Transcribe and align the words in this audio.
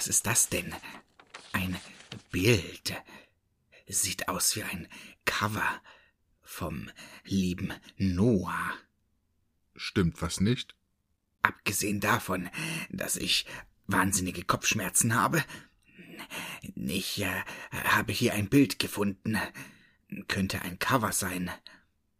Was 0.00 0.08
ist 0.08 0.24
das 0.24 0.48
denn? 0.48 0.74
Ein 1.52 1.76
Bild. 2.30 2.94
Sieht 3.86 4.28
aus 4.28 4.56
wie 4.56 4.62
ein 4.62 4.88
Cover 5.26 5.82
vom 6.40 6.88
lieben 7.24 7.74
Noah. 7.98 8.78
Stimmt 9.76 10.22
was 10.22 10.40
nicht? 10.40 10.74
Abgesehen 11.42 12.00
davon, 12.00 12.48
dass 12.88 13.16
ich 13.18 13.44
wahnsinnige 13.88 14.42
Kopfschmerzen 14.42 15.14
habe. 15.14 15.44
Ich 16.76 17.20
äh, 17.20 17.42
habe 17.70 18.14
hier 18.14 18.32
ein 18.32 18.48
Bild 18.48 18.78
gefunden. 18.78 19.36
Könnte 20.28 20.62
ein 20.62 20.78
Cover 20.78 21.12
sein. 21.12 21.50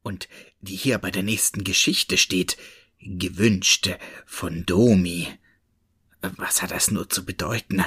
Und 0.03 0.29
die 0.61 0.77
hier 0.77 0.99
bei 0.99 1.11
der 1.11 1.23
nächsten 1.23 1.65
Geschichte 1.65 2.19
steht. 2.19 2.59
Gewünscht 2.99 3.89
von 4.27 4.67
Domi. 4.67 5.29
Was 6.23 6.63
hat 6.63 6.71
das 6.71 6.91
nur 6.91 7.09
zu 7.09 7.25
bedeuten? 7.25 7.83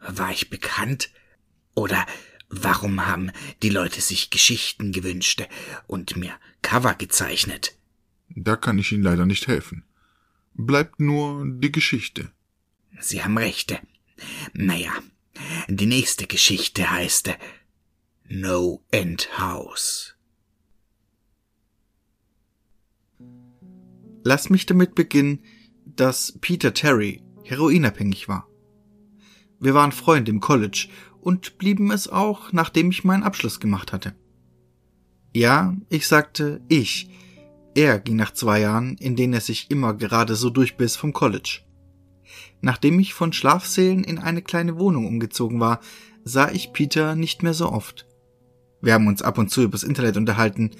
War 0.00 0.30
ich 0.30 0.50
bekannt? 0.50 1.10
Oder 1.74 2.06
warum 2.48 3.06
haben 3.06 3.30
die 3.62 3.70
Leute 3.70 4.00
sich 4.00 4.30
Geschichten 4.30 4.92
gewünscht 4.92 5.46
und 5.86 6.16
mir 6.16 6.34
Cover 6.62 6.94
gezeichnet? 6.94 7.76
Da 8.28 8.56
kann 8.56 8.78
ich 8.78 8.92
Ihnen 8.92 9.02
leider 9.02 9.26
nicht 9.26 9.46
helfen. 9.46 9.84
Bleibt 10.54 11.00
nur 11.00 11.44
die 11.46 11.72
Geschichte. 11.72 12.30
Sie 13.00 13.22
haben 13.22 13.38
recht. 13.38 13.80
Naja, 14.52 14.92
die 15.68 15.86
nächste 15.86 16.26
Geschichte 16.26 16.90
heißt 16.90 17.30
No 18.28 18.84
End 18.90 19.38
House. 19.38 20.16
Lass 24.24 24.50
mich 24.50 24.66
damit 24.66 24.94
beginnen, 24.94 25.44
dass 25.86 26.36
Peter 26.40 26.74
Terry 26.74 27.22
heroinabhängig 27.50 28.28
war. 28.28 28.48
Wir 29.60 29.74
waren 29.74 29.92
Freunde 29.92 30.30
im 30.30 30.40
College 30.40 30.88
und 31.20 31.58
blieben 31.58 31.90
es 31.90 32.08
auch, 32.08 32.52
nachdem 32.52 32.90
ich 32.90 33.04
meinen 33.04 33.22
Abschluss 33.22 33.60
gemacht 33.60 33.92
hatte. 33.92 34.14
Ja, 35.34 35.76
ich 35.88 36.06
sagte 36.06 36.60
ich. 36.68 37.10
Er 37.74 38.00
ging 38.00 38.16
nach 38.16 38.32
zwei 38.32 38.60
Jahren, 38.60 38.96
in 38.96 39.14
denen 39.14 39.34
er 39.34 39.40
sich 39.40 39.70
immer 39.70 39.94
gerade 39.94 40.34
so 40.34 40.50
durchbiss 40.50 40.96
vom 40.96 41.12
College. 41.12 41.60
Nachdem 42.60 42.98
ich 42.98 43.14
von 43.14 43.32
Schlafsälen 43.32 44.04
in 44.04 44.18
eine 44.18 44.42
kleine 44.42 44.78
Wohnung 44.78 45.06
umgezogen 45.06 45.60
war, 45.60 45.80
sah 46.24 46.50
ich 46.50 46.72
Peter 46.72 47.14
nicht 47.14 47.42
mehr 47.42 47.54
so 47.54 47.70
oft. 47.70 48.06
Wir 48.80 48.94
haben 48.94 49.06
uns 49.06 49.22
ab 49.22 49.38
und 49.38 49.50
zu 49.50 49.62
übers 49.62 49.82
Internet 49.82 50.16
unterhalten. 50.16 50.70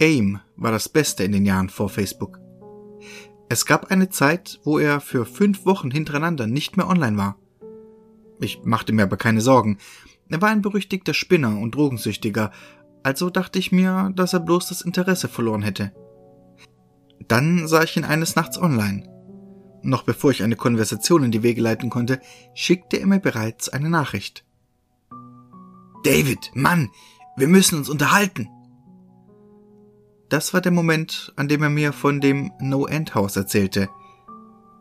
AIM 0.00 0.40
war 0.56 0.72
das 0.72 0.88
Beste 0.88 1.24
in 1.24 1.32
den 1.32 1.46
Jahren 1.46 1.70
vor 1.70 1.88
Facebook. 1.88 2.38
Es 3.48 3.64
gab 3.64 3.90
eine 3.90 4.08
Zeit, 4.08 4.60
wo 4.64 4.78
er 4.78 5.00
für 5.00 5.24
fünf 5.24 5.66
Wochen 5.66 5.90
hintereinander 5.90 6.46
nicht 6.46 6.76
mehr 6.76 6.88
online 6.88 7.16
war. 7.16 7.36
Ich 8.40 8.60
machte 8.64 8.92
mir 8.92 9.04
aber 9.04 9.16
keine 9.16 9.40
Sorgen. 9.40 9.78
Er 10.28 10.42
war 10.42 10.48
ein 10.48 10.62
berüchtigter 10.62 11.14
Spinner 11.14 11.58
und 11.58 11.74
Drogensüchtiger, 11.74 12.50
also 13.04 13.30
dachte 13.30 13.60
ich 13.60 13.70
mir, 13.70 14.12
dass 14.16 14.32
er 14.32 14.40
bloß 14.40 14.68
das 14.68 14.80
Interesse 14.80 15.28
verloren 15.28 15.62
hätte. 15.62 15.92
Dann 17.28 17.68
sah 17.68 17.84
ich 17.84 17.96
ihn 17.96 18.04
eines 18.04 18.34
Nachts 18.34 18.58
online. 18.58 19.08
Noch 19.82 20.02
bevor 20.02 20.32
ich 20.32 20.42
eine 20.42 20.56
Konversation 20.56 21.22
in 21.22 21.30
die 21.30 21.44
Wege 21.44 21.60
leiten 21.60 21.88
konnte, 21.88 22.20
schickte 22.54 22.98
er 22.98 23.06
mir 23.06 23.20
bereits 23.20 23.68
eine 23.68 23.88
Nachricht. 23.88 24.44
David, 26.02 26.50
Mann, 26.54 26.90
wir 27.36 27.46
müssen 27.46 27.78
uns 27.78 27.88
unterhalten. 27.88 28.48
Das 30.28 30.52
war 30.52 30.60
der 30.60 30.72
Moment, 30.72 31.32
an 31.36 31.48
dem 31.48 31.62
er 31.62 31.70
mir 31.70 31.92
von 31.92 32.20
dem 32.20 32.50
No-End-Haus 32.60 33.36
erzählte. 33.36 33.88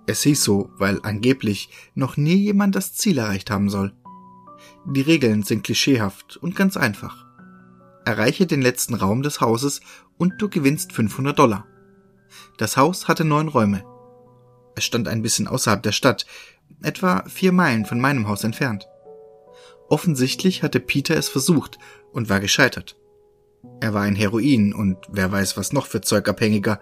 Es 0.08 0.24
hieß 0.24 0.44
so, 0.44 0.72
weil 0.78 1.00
angeblich 1.04 1.70
noch 1.94 2.18
nie 2.18 2.36
jemand 2.36 2.76
das 2.76 2.94
Ziel 2.94 3.18
erreicht 3.18 3.52
haben 3.52 3.70
soll. 3.70 3.94
Die 4.86 5.02
Regeln 5.02 5.44
sind 5.44 5.64
klischeehaft 5.64 6.38
und 6.38 6.56
ganz 6.56 6.78
einfach. 6.78 7.26
Erreiche 8.06 8.46
den 8.46 8.62
letzten 8.62 8.94
Raum 8.94 9.22
des 9.24 9.42
Hauses 9.42 9.82
und 10.18 10.34
du 10.40 10.50
gewinnst 10.50 10.94
500 10.94 11.38
Dollar. 11.38 11.66
Das 12.58 12.78
Haus 12.78 13.08
hatte 13.08 13.26
neun 13.26 13.48
Räume. 13.48 13.84
Es 14.76 14.84
stand 14.84 15.08
ein 15.08 15.22
bisschen 15.22 15.48
außerhalb 15.48 15.82
der 15.82 15.92
Stadt, 15.92 16.26
etwa 16.82 17.24
vier 17.28 17.52
Meilen 17.52 17.86
von 17.86 18.00
meinem 18.00 18.28
Haus 18.28 18.44
entfernt. 18.44 18.88
Offensichtlich 19.90 20.64
hatte 20.64 20.80
Peter 20.80 21.16
es 21.16 21.30
versucht 21.30 21.78
und 22.12 22.30
war 22.30 22.40
gescheitert. 22.40 22.98
Er 23.82 23.94
war 23.94 24.04
ein 24.04 24.16
Heroin 24.16 24.74
und 24.74 24.98
wer 25.10 25.32
weiß 25.32 25.58
was 25.58 25.74
noch 25.74 25.86
für 25.86 26.02
Zeugabhängiger, 26.02 26.80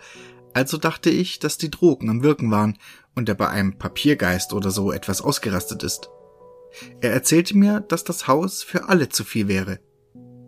also 0.54 0.78
dachte 0.78 1.10
ich, 1.10 1.40
dass 1.40 1.58
die 1.58 1.72
Drogen 1.72 2.10
am 2.10 2.24
Wirken 2.24 2.52
waren 2.52 2.78
und 3.16 3.28
er 3.28 3.36
bei 3.36 3.50
einem 3.50 3.78
Papiergeist 3.78 4.54
oder 4.54 4.72
so 4.72 4.92
etwas 4.92 5.22
ausgerastet 5.22 5.84
ist. 5.84 6.10
Er 7.02 7.12
erzählte 7.12 7.58
mir, 7.58 7.80
dass 7.80 8.04
das 8.04 8.28
Haus 8.28 8.64
für 8.64 8.88
alle 8.90 9.10
zu 9.10 9.24
viel 9.24 9.48
wäre. 9.48 9.80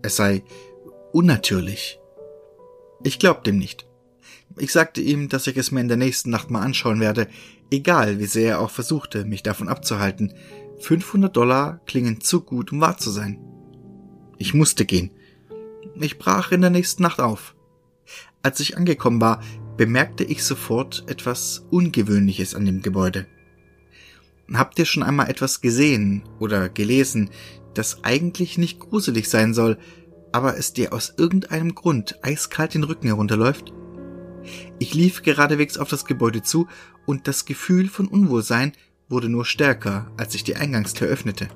Es 0.01 0.15
sei 0.15 0.43
unnatürlich. 1.11 1.99
Ich 3.03 3.19
glaubte 3.19 3.49
ihm 3.49 3.57
nicht. 3.57 3.87
Ich 4.57 4.71
sagte 4.71 5.01
ihm, 5.01 5.27
dass 5.27 5.47
ich 5.47 5.57
es 5.57 5.71
mir 5.71 5.81
in 5.81 5.87
der 5.87 5.97
nächsten 5.97 6.29
Nacht 6.29 6.49
mal 6.49 6.61
anschauen 6.61 6.99
werde, 6.99 7.27
egal 7.71 8.19
wie 8.19 8.25
sehr 8.25 8.51
er 8.51 8.61
auch 8.61 8.69
versuchte, 8.69 9.25
mich 9.25 9.43
davon 9.43 9.67
abzuhalten. 9.67 10.33
500 10.79 11.35
Dollar 11.35 11.81
klingen 11.85 12.21
zu 12.21 12.41
gut, 12.41 12.71
um 12.71 12.79
wahr 12.79 12.97
zu 12.97 13.09
sein. 13.09 13.39
Ich 14.37 14.53
musste 14.53 14.85
gehen. 14.85 15.11
Ich 15.99 16.17
brach 16.17 16.51
in 16.51 16.61
der 16.61 16.69
nächsten 16.69 17.03
Nacht 17.03 17.21
auf. 17.21 17.55
Als 18.43 18.59
ich 18.59 18.77
angekommen 18.77 19.21
war, 19.21 19.41
bemerkte 19.77 20.23
ich 20.23 20.43
sofort 20.43 21.05
etwas 21.07 21.65
Ungewöhnliches 21.71 22.53
an 22.53 22.65
dem 22.65 22.81
Gebäude. 22.81 23.27
Habt 24.53 24.77
ihr 24.77 24.85
schon 24.85 25.03
einmal 25.03 25.29
etwas 25.29 25.61
gesehen 25.61 26.23
oder 26.39 26.69
gelesen, 26.69 27.29
das 27.73 28.03
eigentlich 28.03 28.57
nicht 28.57 28.79
gruselig 28.79 29.29
sein 29.29 29.53
soll, 29.53 29.77
aber 30.31 30.57
es 30.57 30.73
dir 30.73 30.93
aus 30.93 31.13
irgendeinem 31.17 31.75
Grund 31.75 32.19
eiskalt 32.21 32.73
den 32.73 32.83
Rücken 32.83 33.07
herunterläuft? 33.07 33.73
Ich 34.79 34.93
lief 34.93 35.23
geradewegs 35.23 35.77
auf 35.77 35.89
das 35.89 36.05
Gebäude 36.05 36.43
zu 36.43 36.67
und 37.05 37.27
das 37.27 37.45
Gefühl 37.45 37.87
von 37.87 38.07
Unwohlsein 38.07 38.73
wurde 39.07 39.29
nur 39.29 39.45
stärker, 39.45 40.11
als 40.17 40.35
ich 40.35 40.43
die 40.43 40.55
Eingangstür 40.55 41.07
öffnete. 41.07 41.47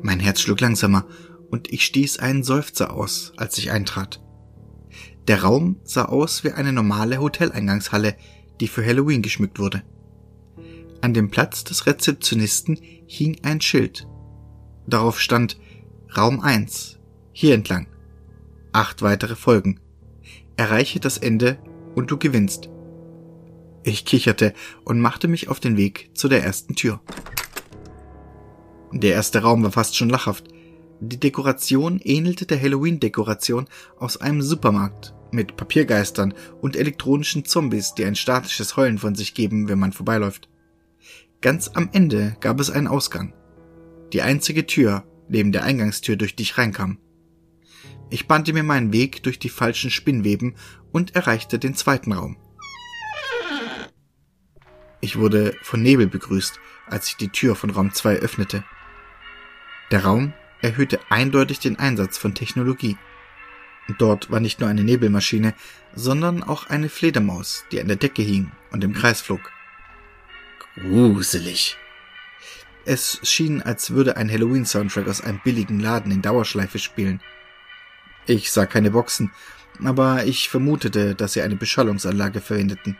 Mein 0.00 0.20
Herz 0.20 0.40
schlug 0.40 0.60
langsamer 0.60 1.06
und 1.56 1.72
ich 1.72 1.86
stieß 1.86 2.18
einen 2.18 2.42
Seufzer 2.42 2.92
aus, 2.92 3.32
als 3.38 3.56
ich 3.56 3.70
eintrat. 3.70 4.22
Der 5.26 5.42
Raum 5.42 5.80
sah 5.84 6.04
aus 6.04 6.44
wie 6.44 6.50
eine 6.50 6.70
normale 6.70 7.18
Hoteleingangshalle, 7.18 8.14
die 8.60 8.68
für 8.68 8.84
Halloween 8.84 9.22
geschmückt 9.22 9.58
wurde. 9.58 9.82
An 11.00 11.14
dem 11.14 11.30
Platz 11.30 11.64
des 11.64 11.86
Rezeptionisten 11.86 12.78
hing 13.06 13.38
ein 13.42 13.62
Schild. 13.62 14.06
Darauf 14.86 15.18
stand 15.18 15.58
Raum 16.14 16.40
1, 16.40 16.98
hier 17.32 17.54
entlang. 17.54 17.86
Acht 18.72 19.00
weitere 19.00 19.34
Folgen. 19.34 19.80
Erreiche 20.58 21.00
das 21.00 21.16
Ende 21.16 21.58
und 21.94 22.10
du 22.10 22.18
gewinnst. 22.18 22.68
Ich 23.82 24.04
kicherte 24.04 24.52
und 24.84 25.00
machte 25.00 25.26
mich 25.26 25.48
auf 25.48 25.58
den 25.58 25.78
Weg 25.78 26.10
zu 26.12 26.28
der 26.28 26.44
ersten 26.44 26.74
Tür. 26.74 27.00
Der 28.92 29.14
erste 29.14 29.40
Raum 29.40 29.62
war 29.62 29.72
fast 29.72 29.96
schon 29.96 30.10
lachhaft. 30.10 30.48
Die 31.00 31.20
Dekoration 31.20 32.00
ähnelte 32.02 32.46
der 32.46 32.60
Halloween-Dekoration 32.60 33.68
aus 33.98 34.16
einem 34.16 34.40
Supermarkt 34.40 35.14
mit 35.30 35.56
Papiergeistern 35.56 36.32
und 36.62 36.74
elektronischen 36.74 37.44
Zombies, 37.44 37.94
die 37.94 38.04
ein 38.04 38.16
statisches 38.16 38.76
Heulen 38.76 38.98
von 38.98 39.14
sich 39.14 39.34
geben, 39.34 39.68
wenn 39.68 39.78
man 39.78 39.92
vorbeiläuft. 39.92 40.48
Ganz 41.42 41.70
am 41.74 41.90
Ende 41.92 42.36
gab 42.40 42.60
es 42.60 42.70
einen 42.70 42.86
Ausgang. 42.86 43.34
Die 44.12 44.22
einzige 44.22 44.66
Tür 44.66 45.04
neben 45.28 45.52
der 45.52 45.64
Eingangstür, 45.64 46.16
durch 46.16 46.34
die 46.34 46.44
ich 46.44 46.56
reinkam. 46.56 46.98
Ich 48.08 48.26
bahnte 48.26 48.52
mir 48.52 48.62
meinen 48.62 48.92
Weg 48.92 49.22
durch 49.24 49.38
die 49.38 49.48
falschen 49.48 49.90
Spinnweben 49.90 50.54
und 50.92 51.14
erreichte 51.14 51.58
den 51.58 51.74
zweiten 51.74 52.12
Raum. 52.12 52.36
Ich 55.00 55.16
wurde 55.16 55.54
von 55.62 55.82
Nebel 55.82 56.06
begrüßt, 56.06 56.58
als 56.86 57.08
ich 57.08 57.16
die 57.16 57.28
Tür 57.28 57.54
von 57.54 57.70
Raum 57.70 57.92
2 57.92 58.16
öffnete. 58.16 58.64
Der 59.90 60.04
Raum 60.04 60.32
erhöhte 60.66 60.98
eindeutig 61.08 61.60
den 61.60 61.78
Einsatz 61.78 62.18
von 62.18 62.34
Technologie. 62.34 62.96
Dort 63.98 64.30
war 64.32 64.40
nicht 64.40 64.60
nur 64.60 64.68
eine 64.68 64.82
Nebelmaschine, 64.82 65.54
sondern 65.94 66.42
auch 66.42 66.68
eine 66.68 66.88
Fledermaus, 66.88 67.64
die 67.70 67.80
an 67.80 67.86
der 67.86 67.96
Decke 67.96 68.22
hing 68.22 68.50
und 68.72 68.82
im 68.82 68.92
Kreis 68.92 69.20
flog. 69.20 69.52
Gruselig. 70.74 71.76
Es 72.84 73.20
schien, 73.22 73.62
als 73.62 73.92
würde 73.92 74.16
ein 74.16 74.30
Halloween-Soundtrack 74.30 75.08
aus 75.08 75.20
einem 75.20 75.40
billigen 75.42 75.80
Laden 75.80 76.10
in 76.10 76.22
Dauerschleife 76.22 76.78
spielen. 76.78 77.20
Ich 78.26 78.50
sah 78.50 78.66
keine 78.66 78.90
Boxen, 78.90 79.30
aber 79.84 80.24
ich 80.24 80.48
vermutete, 80.48 81.14
dass 81.14 81.34
sie 81.34 81.42
eine 81.42 81.56
Beschallungsanlage 81.56 82.40
verwendeten. 82.40 82.96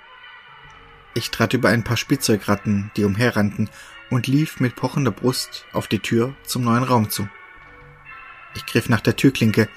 Ich 1.15 1.31
trat 1.31 1.53
über 1.55 1.71
ein 1.71 1.83
paar 1.83 1.97
Spielzeugratten, 1.97 2.93
die 2.97 3.05
umherrannten, 3.05 3.71
und 4.09 4.29
lief 4.29 4.61
mit 4.61 4.77
pochender 4.77 5.11
Brust 5.11 5.65
auf 5.73 5.89
die 5.89 5.99
Tür 5.99 6.35
zum 6.45 6.62
neuen 6.62 6.85
Raum 6.85 7.11
zu. 7.11 7.29
Ich 8.56 8.64
griff 8.64 8.88
nach 8.88 9.03
der 9.03 9.17
Türklinke 9.17 9.69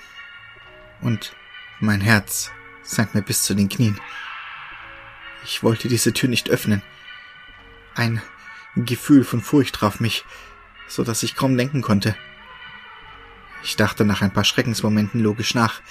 und 1.02 1.36
mein 1.82 2.00
Herz 2.00 2.52
sank 2.82 3.14
mir 3.14 3.22
bis 3.22 3.44
zu 3.44 3.54
den 3.54 3.68
Knien. 3.68 4.00
Ich 5.44 5.64
wollte 5.64 5.90
diese 5.90 6.14
Tür 6.14 6.30
nicht 6.30 6.50
öffnen. 6.50 6.82
Ein 7.94 8.22
Gefühl 8.76 9.26
von 9.26 9.42
Furcht 9.42 9.76
traf 9.76 10.00
mich, 10.00 10.24
so 10.88 11.04
dass 11.04 11.24
ich 11.24 11.36
kaum 11.36 11.58
denken 11.58 11.82
konnte. 11.82 12.16
Ich 13.64 13.76
dachte 13.76 14.06
nach 14.06 14.22
ein 14.22 14.32
paar 14.32 14.46
Schreckensmomenten 14.46 15.22
logisch 15.22 15.54
nach, 15.56 15.82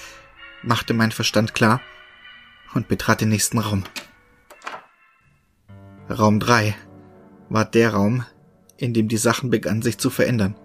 machte 0.62 0.94
meinen 0.94 1.12
Verstand 1.12 1.54
klar 1.54 1.82
und 2.72 2.88
betrat 2.88 3.20
den 3.20 3.28
nächsten 3.28 3.58
Raum. 3.58 3.84
Raum 6.08 6.40
3 6.40 6.74
war 7.50 7.66
der 7.66 7.92
Raum, 7.92 8.24
in 8.78 8.94
dem 8.94 9.08
die 9.08 9.18
Sachen 9.18 9.50
begannen 9.50 9.82
sich 9.82 9.98
zu 9.98 10.08
verändern. 10.08 10.56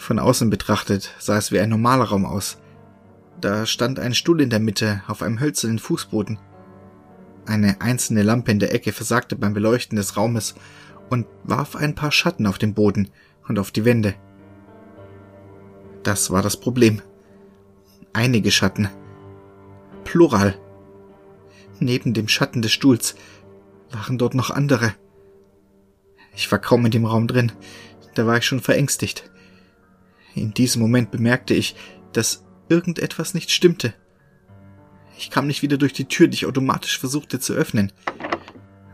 Von 0.00 0.18
außen 0.18 0.48
betrachtet 0.48 1.14
sah 1.18 1.36
es 1.36 1.52
wie 1.52 1.60
ein 1.60 1.68
normaler 1.68 2.04
Raum 2.04 2.24
aus. 2.24 2.56
Da 3.38 3.66
stand 3.66 4.00
ein 4.00 4.14
Stuhl 4.14 4.40
in 4.40 4.48
der 4.48 4.58
Mitte 4.58 5.02
auf 5.06 5.20
einem 5.20 5.40
hölzernen 5.40 5.78
Fußboden. 5.78 6.38
Eine 7.44 7.82
einzelne 7.82 8.22
Lampe 8.22 8.50
in 8.50 8.58
der 8.58 8.74
Ecke 8.74 8.92
versagte 8.92 9.36
beim 9.36 9.52
Beleuchten 9.52 9.96
des 9.96 10.16
Raumes 10.16 10.54
und 11.10 11.26
warf 11.44 11.76
ein 11.76 11.94
paar 11.94 12.12
Schatten 12.12 12.46
auf 12.46 12.56
den 12.56 12.72
Boden 12.72 13.10
und 13.46 13.58
auf 13.58 13.72
die 13.72 13.84
Wände. 13.84 14.14
Das 16.02 16.30
war 16.30 16.40
das 16.40 16.58
Problem. 16.58 17.02
Einige 18.14 18.50
Schatten. 18.50 18.88
Plural. 20.04 20.58
Neben 21.78 22.14
dem 22.14 22.26
Schatten 22.26 22.62
des 22.62 22.72
Stuhls 22.72 23.16
waren 23.90 24.16
dort 24.16 24.34
noch 24.34 24.48
andere. 24.48 24.94
Ich 26.34 26.50
war 26.50 26.58
kaum 26.58 26.86
in 26.86 26.90
dem 26.90 27.04
Raum 27.04 27.26
drin, 27.26 27.52
da 28.14 28.26
war 28.26 28.38
ich 28.38 28.46
schon 28.46 28.60
verängstigt. 28.60 29.30
In 30.34 30.54
diesem 30.54 30.80
Moment 30.82 31.10
bemerkte 31.10 31.54
ich, 31.54 31.76
dass 32.12 32.44
irgendetwas 32.68 33.34
nicht 33.34 33.50
stimmte. 33.50 33.94
Ich 35.18 35.30
kam 35.30 35.46
nicht 35.46 35.62
wieder 35.62 35.76
durch 35.76 35.92
die 35.92 36.06
Tür, 36.06 36.28
die 36.28 36.34
ich 36.34 36.46
automatisch 36.46 36.98
versuchte 36.98 37.40
zu 37.40 37.52
öffnen. 37.52 37.92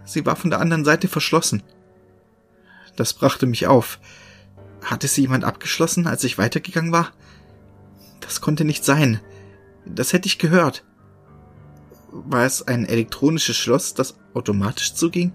Sie 0.04 0.24
war 0.26 0.36
von 0.36 0.50
der 0.50 0.60
anderen 0.60 0.84
Seite 0.84 1.08
verschlossen. 1.08 1.62
Das 2.96 3.12
brachte 3.12 3.46
mich 3.46 3.66
auf. 3.66 4.00
Hatte 4.82 5.08
sie 5.08 5.22
jemand 5.22 5.44
abgeschlossen, 5.44 6.06
als 6.06 6.24
ich 6.24 6.38
weitergegangen 6.38 6.92
war? 6.92 7.12
Das 8.20 8.40
konnte 8.40 8.64
nicht 8.64 8.84
sein. 8.84 9.20
Das 9.84 10.12
hätte 10.12 10.26
ich 10.26 10.38
gehört. 10.38 10.84
War 12.10 12.44
es 12.44 12.66
ein 12.66 12.86
elektronisches 12.86 13.56
Schloss, 13.56 13.94
das 13.94 14.18
automatisch 14.32 14.94
zuging? 14.94 15.32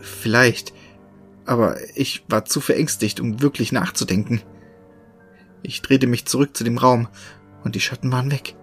Vielleicht, 0.00 0.72
aber 1.44 1.76
ich 1.94 2.24
war 2.28 2.44
zu 2.44 2.60
verängstigt, 2.60 3.20
um 3.20 3.42
wirklich 3.42 3.72
nachzudenken. 3.72 4.40
Ich 5.62 5.82
drehte 5.82 6.06
mich 6.06 6.26
zurück 6.26 6.56
zu 6.56 6.64
dem 6.64 6.78
Raum, 6.78 7.08
und 7.62 7.74
die 7.74 7.80
Schatten 7.80 8.10
waren 8.10 8.30
weg. 8.30 8.56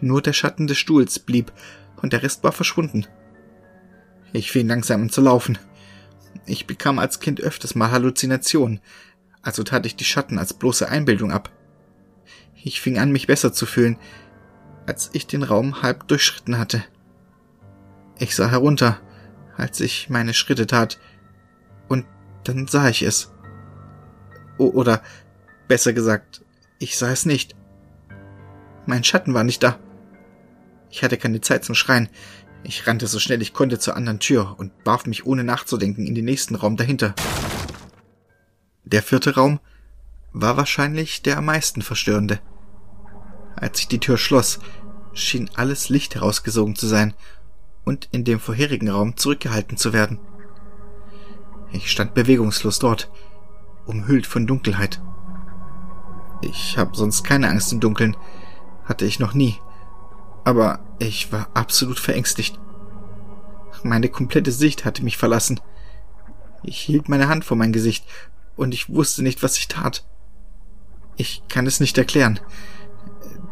Nur 0.00 0.22
der 0.22 0.32
Schatten 0.32 0.66
des 0.66 0.78
Stuhls 0.78 1.18
blieb, 1.18 1.52
und 1.96 2.12
der 2.12 2.22
Rest 2.22 2.44
war 2.44 2.52
verschwunden. 2.52 3.06
Ich 4.32 4.52
fing 4.52 4.68
langsam 4.68 5.02
an 5.02 5.10
zu 5.10 5.20
laufen. 5.20 5.58
Ich 6.46 6.66
bekam 6.66 6.98
als 6.98 7.20
Kind 7.20 7.40
öfters 7.40 7.74
mal 7.74 7.90
Halluzinationen, 7.90 8.80
also 9.42 9.62
tat 9.62 9.86
ich 9.86 9.96
die 9.96 10.04
Schatten 10.04 10.38
als 10.38 10.54
bloße 10.54 10.88
Einbildung 10.88 11.32
ab. 11.32 11.50
Ich 12.54 12.80
fing 12.80 12.98
an, 12.98 13.12
mich 13.12 13.26
besser 13.26 13.52
zu 13.52 13.66
fühlen, 13.66 13.98
als 14.86 15.10
ich 15.12 15.26
den 15.26 15.42
Raum 15.42 15.82
halb 15.82 16.08
durchschritten 16.08 16.58
hatte. 16.58 16.84
Ich 18.18 18.34
sah 18.34 18.50
herunter, 18.50 19.00
als 19.56 19.80
ich 19.80 20.10
meine 20.10 20.34
Schritte 20.34 20.66
tat, 20.66 20.98
und 21.88 22.04
dann 22.44 22.66
sah 22.66 22.88
ich 22.88 23.02
es. 23.02 23.32
O 24.58 24.66
oder 24.68 25.02
besser 25.68 25.92
gesagt, 25.92 26.44
ich 26.78 26.96
sah 26.96 27.10
es 27.10 27.26
nicht. 27.26 27.54
Mein 28.86 29.04
Schatten 29.04 29.34
war 29.34 29.44
nicht 29.44 29.62
da. 29.62 29.78
Ich 30.90 31.02
hatte 31.02 31.18
keine 31.18 31.40
Zeit 31.40 31.64
zum 31.64 31.74
Schreien. 31.74 32.08
Ich 32.64 32.86
rannte 32.86 33.06
so 33.06 33.18
schnell 33.18 33.42
ich 33.42 33.52
konnte 33.52 33.78
zur 33.78 33.94
anderen 33.96 34.18
Tür 34.18 34.56
und 34.58 34.72
warf 34.84 35.06
mich 35.06 35.26
ohne 35.26 35.44
nachzudenken 35.44 36.06
in 36.06 36.14
den 36.14 36.24
nächsten 36.24 36.54
Raum 36.54 36.76
dahinter. 36.76 37.14
Der 38.84 39.02
vierte 39.02 39.34
Raum 39.34 39.60
war 40.32 40.56
wahrscheinlich 40.56 41.22
der 41.22 41.38
am 41.38 41.44
meisten 41.44 41.82
verstörende. 41.82 42.40
Als 43.54 43.80
ich 43.80 43.88
die 43.88 44.00
Tür 44.00 44.16
schloss, 44.16 44.60
schien 45.12 45.50
alles 45.54 45.88
Licht 45.88 46.14
herausgesogen 46.14 46.76
zu 46.76 46.86
sein 46.86 47.14
und 47.84 48.08
in 48.12 48.24
dem 48.24 48.40
vorherigen 48.40 48.88
Raum 48.88 49.16
zurückgehalten 49.16 49.76
zu 49.76 49.92
werden. 49.92 50.18
Ich 51.72 51.90
stand 51.90 52.14
bewegungslos 52.14 52.78
dort, 52.78 53.10
umhüllt 53.84 54.26
von 54.26 54.46
Dunkelheit. 54.46 55.00
Ich 56.40 56.78
habe 56.78 56.96
sonst 56.96 57.24
keine 57.24 57.48
Angst 57.48 57.72
im 57.72 57.80
Dunkeln, 57.80 58.16
hatte 58.84 59.04
ich 59.04 59.18
noch 59.18 59.34
nie, 59.34 59.58
aber 60.44 60.80
ich 60.98 61.32
war 61.32 61.48
absolut 61.54 61.98
verängstigt. 61.98 62.58
Meine 63.82 64.08
komplette 64.08 64.52
Sicht 64.52 64.84
hatte 64.84 65.04
mich 65.04 65.16
verlassen. 65.16 65.60
Ich 66.62 66.78
hielt 66.78 67.08
meine 67.08 67.28
Hand 67.28 67.44
vor 67.44 67.56
mein 67.56 67.72
Gesicht 67.72 68.04
und 68.56 68.74
ich 68.74 68.88
wusste 68.88 69.22
nicht, 69.22 69.42
was 69.42 69.56
ich 69.56 69.68
tat. 69.68 70.04
Ich 71.16 71.42
kann 71.48 71.66
es 71.66 71.80
nicht 71.80 71.98
erklären. 71.98 72.40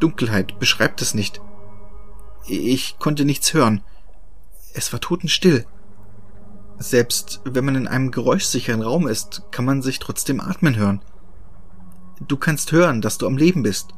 Dunkelheit 0.01 0.59
beschreibt 0.59 1.03
es 1.03 1.15
nicht. 1.15 1.41
Ich 2.47 2.99
konnte 2.99 3.25
nichts 3.25 3.55
hören. 3.55 3.83
Es 4.75 4.93
war 4.93 5.01
totenstill. 5.01 5.67
Selbst 6.79 7.41
wenn 7.45 7.65
man 7.65 7.75
in 7.75 7.89
einem 7.89 8.11
geräuschsicheren 8.11 8.83
Raum 8.83 9.09
ist, 9.09 9.43
kann 9.51 9.65
man 9.65 9.83
sich 9.83 9.99
trotzdem 9.99 10.41
atmen 10.41 10.77
hören. 10.77 11.01
Du 12.21 12.37
kannst 12.37 12.73
hören, 12.73 13.03
dass 13.03 13.19
du 13.19 13.27
am 13.27 13.37
Leben 13.37 13.63
bist. 13.63 13.95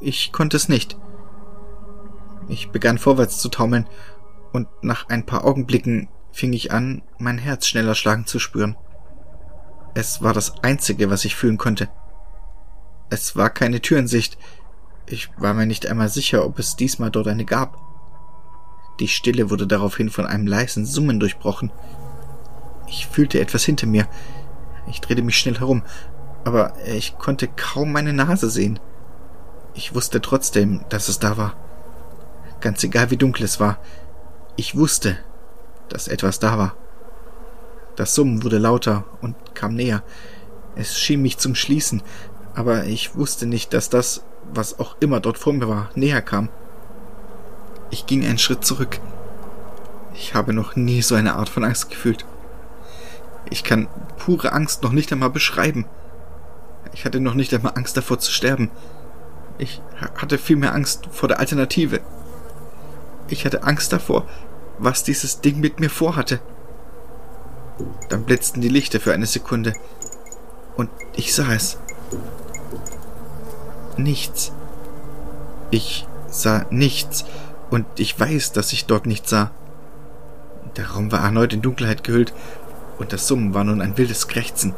Ich 0.00 0.32
konnte 0.32 0.56
es 0.56 0.68
nicht. 0.68 0.98
Ich 2.48 2.70
begann 2.70 2.98
vorwärts 2.98 3.38
zu 3.38 3.48
taumeln, 3.48 3.88
und 4.52 4.68
nach 4.82 5.08
ein 5.08 5.26
paar 5.26 5.44
Augenblicken 5.44 6.08
fing 6.30 6.52
ich 6.52 6.72
an, 6.72 7.02
mein 7.18 7.38
Herz 7.38 7.66
schneller 7.66 7.94
schlagen 7.94 8.26
zu 8.26 8.38
spüren. 8.38 8.76
Es 9.94 10.22
war 10.22 10.32
das 10.32 10.62
Einzige, 10.62 11.10
was 11.10 11.24
ich 11.24 11.36
fühlen 11.36 11.58
konnte. 11.58 11.88
Es 13.10 13.36
war 13.36 13.50
keine 13.50 13.80
Tür 13.80 13.98
in 13.98 14.06
Sicht, 14.06 14.38
ich 15.06 15.30
war 15.36 15.52
mir 15.52 15.66
nicht 15.66 15.86
einmal 15.86 16.08
sicher, 16.08 16.46
ob 16.46 16.58
es 16.58 16.76
diesmal 16.76 17.10
dort 17.10 17.28
eine 17.28 17.44
gab. 17.44 17.78
Die 19.00 19.08
Stille 19.08 19.50
wurde 19.50 19.66
daraufhin 19.66 20.08
von 20.08 20.26
einem 20.26 20.46
leisen 20.46 20.86
Summen 20.86 21.20
durchbrochen. 21.20 21.70
Ich 22.86 23.06
fühlte 23.06 23.40
etwas 23.40 23.64
hinter 23.64 23.86
mir. 23.86 24.06
Ich 24.88 25.00
drehte 25.00 25.22
mich 25.22 25.36
schnell 25.36 25.58
herum, 25.58 25.82
aber 26.44 26.74
ich 26.86 27.18
konnte 27.18 27.48
kaum 27.48 27.92
meine 27.92 28.12
Nase 28.12 28.50
sehen. 28.50 28.78
Ich 29.74 29.94
wusste 29.94 30.20
trotzdem, 30.20 30.84
dass 30.88 31.08
es 31.08 31.18
da 31.18 31.36
war. 31.36 31.54
Ganz 32.60 32.82
egal, 32.84 33.10
wie 33.10 33.16
dunkel 33.16 33.44
es 33.44 33.60
war. 33.60 33.78
Ich 34.56 34.76
wusste, 34.76 35.18
dass 35.88 36.08
etwas 36.08 36.38
da 36.38 36.58
war. 36.58 36.74
Das 37.96 38.14
Summen 38.14 38.42
wurde 38.44 38.58
lauter 38.58 39.04
und 39.20 39.36
kam 39.54 39.74
näher. 39.74 40.02
Es 40.76 40.98
schien 40.98 41.22
mich 41.22 41.38
zum 41.38 41.54
Schließen, 41.54 42.02
aber 42.54 42.84
ich 42.84 43.16
wusste 43.16 43.46
nicht, 43.46 43.72
dass 43.72 43.88
das 43.88 44.22
was 44.52 44.78
auch 44.78 44.96
immer 45.00 45.20
dort 45.20 45.38
vor 45.38 45.52
mir 45.52 45.68
war, 45.68 45.90
näher 45.94 46.22
kam. 46.22 46.48
Ich 47.90 48.06
ging 48.06 48.24
einen 48.24 48.38
Schritt 48.38 48.64
zurück. 48.64 49.00
Ich 50.14 50.34
habe 50.34 50.52
noch 50.52 50.76
nie 50.76 51.02
so 51.02 51.14
eine 51.14 51.34
Art 51.36 51.48
von 51.48 51.64
Angst 51.64 51.90
gefühlt. 51.90 52.24
Ich 53.50 53.64
kann 53.64 53.88
pure 54.18 54.52
Angst 54.52 54.82
noch 54.82 54.92
nicht 54.92 55.12
einmal 55.12 55.30
beschreiben. 55.30 55.86
Ich 56.94 57.04
hatte 57.04 57.20
noch 57.20 57.34
nicht 57.34 57.52
einmal 57.52 57.72
Angst 57.74 57.96
davor 57.96 58.18
zu 58.18 58.30
sterben. 58.30 58.70
Ich 59.58 59.82
hatte 60.16 60.38
viel 60.38 60.56
mehr 60.56 60.74
Angst 60.74 61.08
vor 61.10 61.28
der 61.28 61.40
Alternative. 61.40 62.00
Ich 63.28 63.44
hatte 63.44 63.64
Angst 63.64 63.92
davor, 63.92 64.26
was 64.78 65.02
dieses 65.02 65.40
Ding 65.40 65.60
mit 65.60 65.80
mir 65.80 65.90
vorhatte. 65.90 66.40
Dann 68.08 68.24
blitzten 68.24 68.60
die 68.60 68.68
Lichter 68.68 69.00
für 69.00 69.12
eine 69.12 69.26
Sekunde. 69.26 69.74
Und 70.76 70.88
ich 71.14 71.34
sah 71.34 71.52
es 71.52 71.78
nichts. 73.96 74.52
Ich 75.70 76.06
sah 76.28 76.64
nichts, 76.70 77.24
und 77.70 77.86
ich 77.96 78.18
weiß, 78.18 78.52
dass 78.52 78.72
ich 78.72 78.86
dort 78.86 79.06
nichts 79.06 79.30
sah. 79.30 79.50
Der 80.76 80.90
Raum 80.90 81.10
war 81.10 81.24
erneut 81.24 81.52
in 81.52 81.62
Dunkelheit 81.62 82.04
gehüllt, 82.04 82.32
und 82.98 83.12
das 83.12 83.26
Summen 83.26 83.54
war 83.54 83.64
nun 83.64 83.80
ein 83.80 83.98
wildes 83.98 84.28
Krächzen. 84.28 84.74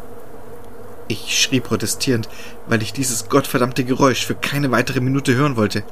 Ich 1.08 1.40
schrie 1.40 1.60
protestierend, 1.60 2.28
weil 2.66 2.82
ich 2.82 2.92
dieses 2.92 3.28
gottverdammte 3.28 3.84
Geräusch 3.84 4.26
für 4.26 4.34
keine 4.34 4.70
weitere 4.70 5.00
Minute 5.00 5.34
hören 5.34 5.56
wollte. 5.56 5.84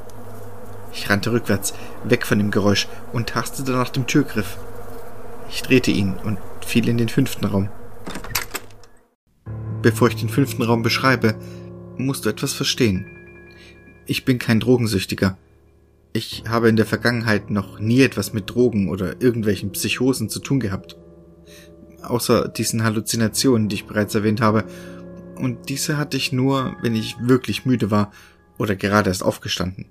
Ich 0.92 1.08
rannte 1.08 1.32
rückwärts, 1.32 1.74
weg 2.04 2.26
von 2.26 2.38
dem 2.38 2.50
Geräusch 2.50 2.88
und 3.12 3.28
tastete 3.28 3.72
nach 3.72 3.90
dem 3.90 4.06
Türgriff. 4.06 4.56
Ich 5.50 5.62
drehte 5.62 5.90
ihn 5.90 6.14
und 6.24 6.38
fiel 6.64 6.88
in 6.88 6.98
den 6.98 7.08
fünften 7.08 7.44
Raum. 7.44 7.68
Bevor 9.82 10.08
ich 10.08 10.16
den 10.16 10.28
fünften 10.28 10.62
Raum 10.62 10.82
beschreibe, 10.82 11.36
musst 11.96 12.24
du 12.24 12.30
etwas 12.30 12.52
verstehen. 12.52 13.06
Ich 14.06 14.24
bin 14.24 14.38
kein 14.38 14.60
Drogensüchtiger. 14.60 15.36
Ich 16.12 16.44
habe 16.48 16.68
in 16.68 16.76
der 16.76 16.86
Vergangenheit 16.86 17.50
noch 17.50 17.78
nie 17.78 18.02
etwas 18.02 18.32
mit 18.32 18.50
Drogen 18.50 18.88
oder 18.88 19.20
irgendwelchen 19.20 19.72
Psychosen 19.72 20.28
zu 20.28 20.40
tun 20.40 20.60
gehabt. 20.60 20.96
Außer 22.02 22.48
diesen 22.48 22.84
Halluzinationen, 22.84 23.68
die 23.68 23.76
ich 23.76 23.86
bereits 23.86 24.14
erwähnt 24.14 24.40
habe. 24.40 24.64
Und 25.36 25.68
diese 25.68 25.96
hatte 25.96 26.16
ich 26.16 26.32
nur, 26.32 26.76
wenn 26.82 26.94
ich 26.94 27.16
wirklich 27.20 27.66
müde 27.66 27.90
war 27.90 28.12
oder 28.58 28.76
gerade 28.76 29.10
erst 29.10 29.22
aufgestanden. 29.22 29.86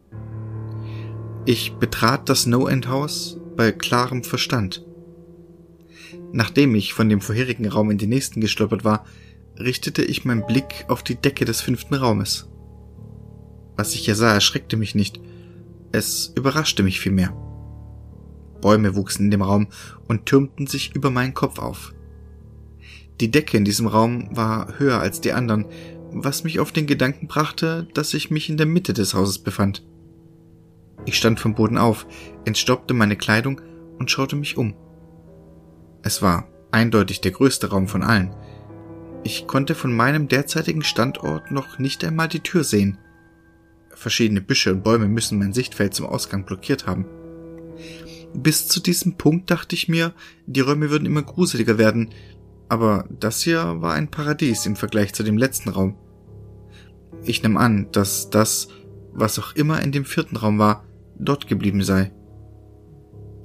Ich 1.46 1.74
betrat 1.74 2.30
das 2.30 2.46
No-End-Haus 2.46 3.38
bei 3.58 3.72
klarem 3.72 4.24
Verstand. 4.24 4.86
Nachdem 6.32 6.74
ich 6.74 6.94
von 6.94 7.10
dem 7.10 7.22
vorherigen 7.22 7.68
Raum 7.68 7.92
in 7.92 7.98
den 7.98 8.10
nächsten 8.10 8.42
gestolpert 8.42 8.84
war, 8.84 9.06
richtete 9.60 10.04
ich 10.04 10.26
meinen 10.26 10.46
Blick 10.46 10.86
auf 10.88 11.04
die 11.04 11.16
Decke 11.16 11.46
des 11.46 11.62
fünften 11.62 11.94
Raumes. 11.94 12.50
Was 13.76 13.94
ich 13.94 14.06
hier 14.06 14.16
sah, 14.16 14.34
erschreckte 14.34 14.78
mich 14.78 14.96
nicht. 14.96 15.20
Es 15.92 16.32
überraschte 16.36 16.82
mich 16.82 17.00
vielmehr. 17.00 17.36
Bäume 18.62 18.96
wuchsen 18.96 19.26
in 19.26 19.32
dem 19.32 19.42
Raum 19.42 19.68
und 20.08 20.26
türmten 20.26 20.68
sich 20.68 20.96
über 20.96 21.12
meinen 21.12 21.34
Kopf 21.34 21.60
auf. 21.60 21.94
Die 23.20 23.32
Decke 23.32 23.58
in 23.58 23.66
diesem 23.66 23.88
Raum 23.88 24.28
war 24.32 24.80
höher 24.80 25.00
als 25.00 25.22
die 25.22 25.34
anderen, 25.34 25.66
was 26.12 26.44
mich 26.44 26.60
auf 26.60 26.72
den 26.72 26.88
Gedanken 26.88 27.28
brachte, 27.28 27.88
dass 27.94 28.14
ich 28.14 28.32
mich 28.32 28.50
in 28.50 28.58
der 28.58 28.66
Mitte 28.66 28.94
des 28.94 29.14
Hauses 29.14 29.40
befand. 29.40 29.84
Ich 31.06 31.16
stand 31.16 31.40
vom 31.40 31.56
Boden 31.56 31.78
auf, 31.78 32.06
entstoppte 32.46 32.94
meine 32.94 33.16
Kleidung 33.16 33.62
und 34.00 34.10
schaute 34.10 34.36
mich 34.36 34.58
um. 34.58 34.76
Es 36.02 36.22
war 36.22 36.48
eindeutig 36.72 37.22
der 37.22 37.32
größte 37.32 37.70
Raum 37.70 37.88
von 37.88 38.04
allen. 38.04 38.36
Ich 39.24 39.48
konnte 39.48 39.76
von 39.76 39.96
meinem 39.96 40.28
derzeitigen 40.28 40.84
Standort 40.84 41.52
noch 41.52 41.80
nicht 41.80 42.04
einmal 42.04 42.28
die 42.28 42.42
Tür 42.42 42.64
sehen. 42.64 42.98
Verschiedene 43.90 44.42
Büsche 44.42 44.74
und 44.74 44.84
Bäume 44.84 45.08
müssen 45.08 45.40
mein 45.40 45.54
Sichtfeld 45.54 45.94
zum 45.94 46.08
Ausgang 46.08 46.46
blockiert 46.46 46.88
haben. 46.88 47.06
Bis 48.34 48.68
zu 48.68 48.80
diesem 48.80 49.16
Punkt 49.16 49.52
dachte 49.52 49.76
ich 49.76 49.88
mir, 49.88 50.14
die 50.48 50.62
Räume 50.62 50.90
würden 50.90 51.06
immer 51.06 51.22
gruseliger 51.22 51.78
werden, 51.78 52.10
aber 52.70 53.06
das 53.20 53.42
hier 53.42 53.82
war 53.82 53.94
ein 53.94 54.10
Paradies 54.10 54.66
im 54.66 54.76
Vergleich 54.76 55.14
zu 55.14 55.24
dem 55.24 55.38
letzten 55.38 55.70
Raum. 55.70 55.96
Ich 57.24 57.44
nahm 57.44 57.58
an, 57.58 57.88
dass 57.92 58.30
das, 58.30 58.68
was 59.14 59.40
auch 59.40 59.56
immer 59.56 59.82
in 59.82 59.92
dem 59.92 60.06
vierten 60.06 60.36
Raum 60.36 60.60
war, 60.60 60.84
dort 61.18 61.48
geblieben 61.48 61.84
sei. 61.84 62.12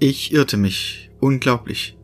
Ich 0.01 0.33
irrte 0.33 0.57
mich, 0.57 1.11
unglaublich. 1.21 1.97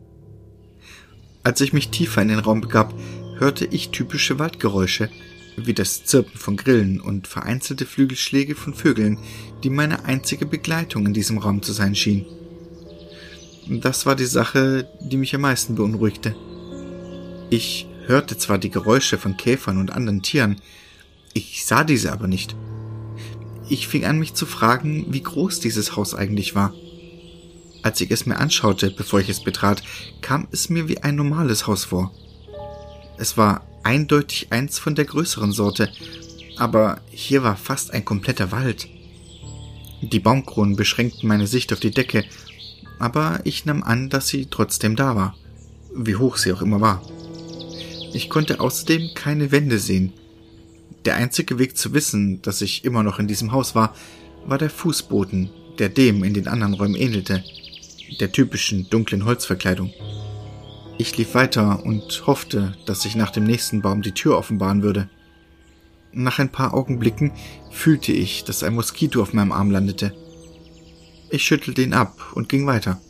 Als 1.43 1.61
ich 1.61 1.73
mich 1.73 1.89
tiefer 1.89 2.21
in 2.21 2.29
den 2.29 2.39
Raum 2.39 2.61
begab, 2.61 2.93
hörte 3.37 3.65
ich 3.65 3.89
typische 3.89 4.39
Waldgeräusche, 4.39 5.09
wie 5.57 5.73
das 5.73 6.03
Zirpen 6.05 6.37
von 6.37 6.57
Grillen 6.57 6.99
und 6.99 7.27
vereinzelte 7.27 7.85
Flügelschläge 7.85 8.55
von 8.55 8.73
Vögeln, 8.73 9.19
die 9.63 9.69
meine 9.69 10.05
einzige 10.05 10.45
Begleitung 10.45 11.05
in 11.05 11.13
diesem 11.13 11.37
Raum 11.37 11.61
zu 11.61 11.71
sein 11.71 11.95
schien. 11.95 12.25
Das 13.67 14.05
war 14.05 14.15
die 14.15 14.25
Sache, 14.25 14.87
die 15.01 15.17
mich 15.17 15.33
am 15.33 15.41
meisten 15.41 15.75
beunruhigte. 15.75 16.35
Ich 17.55 17.87
hörte 18.07 18.37
zwar 18.37 18.57
die 18.57 18.69
Geräusche 18.69 19.17
von 19.17 19.37
Käfern 19.37 19.77
und 19.77 19.89
anderen 19.89 20.21
Tieren, 20.21 20.57
ich 21.31 21.65
sah 21.65 21.85
diese 21.85 22.11
aber 22.11 22.27
nicht. 22.27 22.53
Ich 23.69 23.87
fing 23.87 24.03
an, 24.03 24.19
mich 24.19 24.33
zu 24.33 24.45
fragen, 24.45 25.05
wie 25.13 25.23
groß 25.23 25.61
dieses 25.61 25.95
Haus 25.95 26.13
eigentlich 26.13 26.53
war. 26.53 26.73
Als 27.81 28.01
ich 28.01 28.11
es 28.11 28.25
mir 28.25 28.39
anschaute, 28.39 28.91
bevor 28.91 29.21
ich 29.21 29.29
es 29.29 29.41
betrat, 29.41 29.83
kam 30.19 30.49
es 30.51 30.67
mir 30.67 30.89
wie 30.89 30.97
ein 30.97 31.15
normales 31.15 31.65
Haus 31.65 31.85
vor. 31.85 32.11
Es 33.17 33.37
war 33.37 33.65
eindeutig 33.83 34.47
eins 34.49 34.77
von 34.77 34.93
der 34.93 35.05
größeren 35.05 35.53
Sorte, 35.53 35.89
aber 36.57 36.99
hier 37.09 37.41
war 37.41 37.55
fast 37.55 37.91
ein 37.91 38.03
kompletter 38.03 38.51
Wald. 38.51 38.89
Die 40.01 40.19
Baumkronen 40.19 40.75
beschränkten 40.75 41.29
meine 41.29 41.47
Sicht 41.47 41.71
auf 41.71 41.79
die 41.79 41.91
Decke, 41.91 42.25
aber 42.99 43.39
ich 43.45 43.63
nahm 43.63 43.81
an, 43.81 44.09
dass 44.09 44.27
sie 44.27 44.47
trotzdem 44.47 44.97
da 44.97 45.15
war, 45.15 45.37
wie 45.95 46.17
hoch 46.17 46.35
sie 46.35 46.51
auch 46.51 46.61
immer 46.61 46.81
war. 46.81 47.01
Ich 48.15 48.29
konnte 48.29 48.61
außerdem 48.61 49.09
keine 49.13 49.51
Wände 49.51 49.77
sehen. 49.77 50.13
Der 51.03 51.15
einzige 51.15 51.59
Weg 51.59 51.75
zu 51.75 51.93
wissen, 51.93 52.41
dass 52.41 52.61
ich 52.61 52.85
immer 52.85 53.03
noch 53.03 53.19
in 53.19 53.27
diesem 53.27 53.51
Haus 53.51 53.75
war, 53.75 53.93
war 54.45 54.57
der 54.57 54.69
Fußboden, 54.69 55.49
der 55.79 55.89
dem 55.89 56.23
in 56.23 56.33
den 56.33 56.47
anderen 56.47 56.75
Räumen 56.75 56.95
ähnelte, 56.95 57.43
der 58.21 58.31
typischen 58.31 58.89
dunklen 58.89 59.25
Holzverkleidung. 59.25 59.91
Ich 60.97 61.17
lief 61.17 61.35
weiter 61.35 61.83
und 61.83 62.23
hoffte, 62.25 62.77
dass 62.85 63.01
sich 63.01 63.17
nach 63.17 63.31
dem 63.31 63.43
nächsten 63.43 63.81
Baum 63.81 64.01
die 64.01 64.13
Tür 64.13 64.37
offenbaren 64.37 64.81
würde. 64.81 65.09
Nach 66.13 66.39
ein 66.39 66.53
paar 66.53 66.73
Augenblicken 66.73 67.33
fühlte 67.69 68.13
ich, 68.13 68.45
dass 68.45 68.63
ein 68.63 68.75
Moskito 68.75 69.21
auf 69.21 69.33
meinem 69.33 69.51
Arm 69.51 69.71
landete. 69.71 70.15
Ich 71.29 71.43
schüttelte 71.43 71.81
ihn 71.81 71.93
ab 71.93 72.31
und 72.33 72.47
ging 72.47 72.65
weiter. 72.65 73.01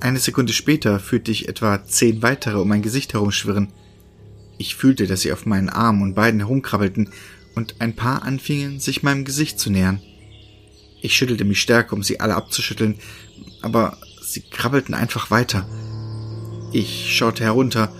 Eine 0.00 0.18
Sekunde 0.18 0.54
später 0.54 0.98
fühlte 0.98 1.30
ich 1.30 1.48
etwa 1.48 1.84
zehn 1.84 2.22
weitere 2.22 2.56
um 2.58 2.68
mein 2.68 2.80
Gesicht 2.80 3.12
herumschwirren. 3.12 3.68
Ich 4.56 4.74
fühlte, 4.74 5.06
dass 5.06 5.20
sie 5.20 5.32
auf 5.32 5.44
meinen 5.44 5.68
Armen 5.68 6.02
und 6.02 6.14
Beinen 6.14 6.40
herumkrabbelten 6.40 7.10
und 7.54 7.76
ein 7.80 7.94
paar 7.94 8.22
anfingen, 8.22 8.80
sich 8.80 9.02
meinem 9.02 9.24
Gesicht 9.26 9.58
zu 9.58 9.70
nähern. 9.70 10.00
Ich 11.02 11.14
schüttelte 11.14 11.44
mich 11.44 11.60
stärker, 11.60 11.94
um 11.94 12.02
sie 12.02 12.20
alle 12.20 12.34
abzuschütteln, 12.34 12.96
aber 13.60 13.98
sie 14.22 14.40
krabbelten 14.40 14.94
einfach 14.94 15.30
weiter. 15.30 15.68
Ich 16.72 17.14
schaute 17.14 17.44
herunter 17.44 17.92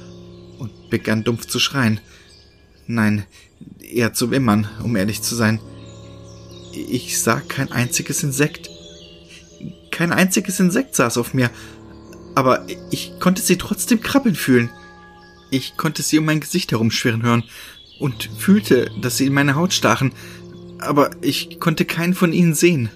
und 0.59 0.91
begann 0.91 1.25
dumpf 1.25 1.47
zu 1.47 1.59
schreien. 1.59 2.01
Nein, 2.87 3.25
eher 3.81 4.15
zu 4.15 4.31
wimmern, 4.31 4.69
um 4.83 4.97
ehrlich 4.97 5.21
zu 5.23 5.35
sein. 5.35 5.61
Ich 6.73 7.21
sah 7.21 7.41
kein 7.41 7.73
einziges 7.73 8.23
Insekt. 8.23 8.71
Kein 9.91 10.13
einziges 10.13 10.61
Insekt 10.61 10.95
saß 10.95 11.19
auf 11.19 11.35
mir, 11.35 11.51
aber 12.41 12.65
ich 12.91 13.21
konnte 13.21 13.43
sie 13.43 13.59
trotzdem 13.59 14.01
krabbeln 14.01 14.35
fühlen. 14.35 14.71
Ich 15.51 15.77
konnte 15.77 16.01
sie 16.01 16.19
um 16.19 16.25
mein 16.25 16.41
Gesicht 16.41 16.73
herumschwirren 16.73 17.23
hören 17.23 17.45
und 17.99 18.31
fühlte, 18.39 18.91
dass 18.99 19.19
sie 19.19 19.27
in 19.27 19.35
meine 19.35 19.57
Haut 19.57 19.75
stachen, 19.75 20.15
aber 20.79 21.11
ich 21.21 21.61
konnte 21.61 21.85
keinen 21.85 22.15
von 22.15 22.33
ihnen 22.33 22.55
sehen. 22.55 22.89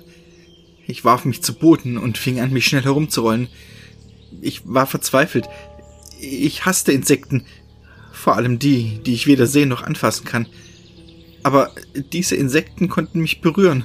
Ich 0.87 1.05
warf 1.05 1.27
mich 1.27 1.43
zu 1.43 1.53
Boden 1.59 1.99
und 1.99 2.17
fing 2.17 2.41
an, 2.41 2.55
mich 2.55 2.65
schnell 2.65 2.85
herumzurollen. 2.85 3.49
Ich 4.41 4.63
war 4.65 4.87
verzweifelt. 4.87 5.47
Ich 6.19 6.65
hasste 6.65 6.93
Insekten, 6.93 7.45
vor 8.13 8.37
allem 8.37 8.59
die, 8.59 9.03
die 9.05 9.13
ich 9.13 9.27
weder 9.27 9.47
sehen 9.47 9.69
noch 9.69 9.83
anfassen 9.83 10.25
kann. 10.25 10.47
Aber 11.43 11.71
diese 12.15 12.35
Insekten 12.35 12.89
konnten 12.89 13.21
mich 13.21 13.43
berühren, 13.43 13.85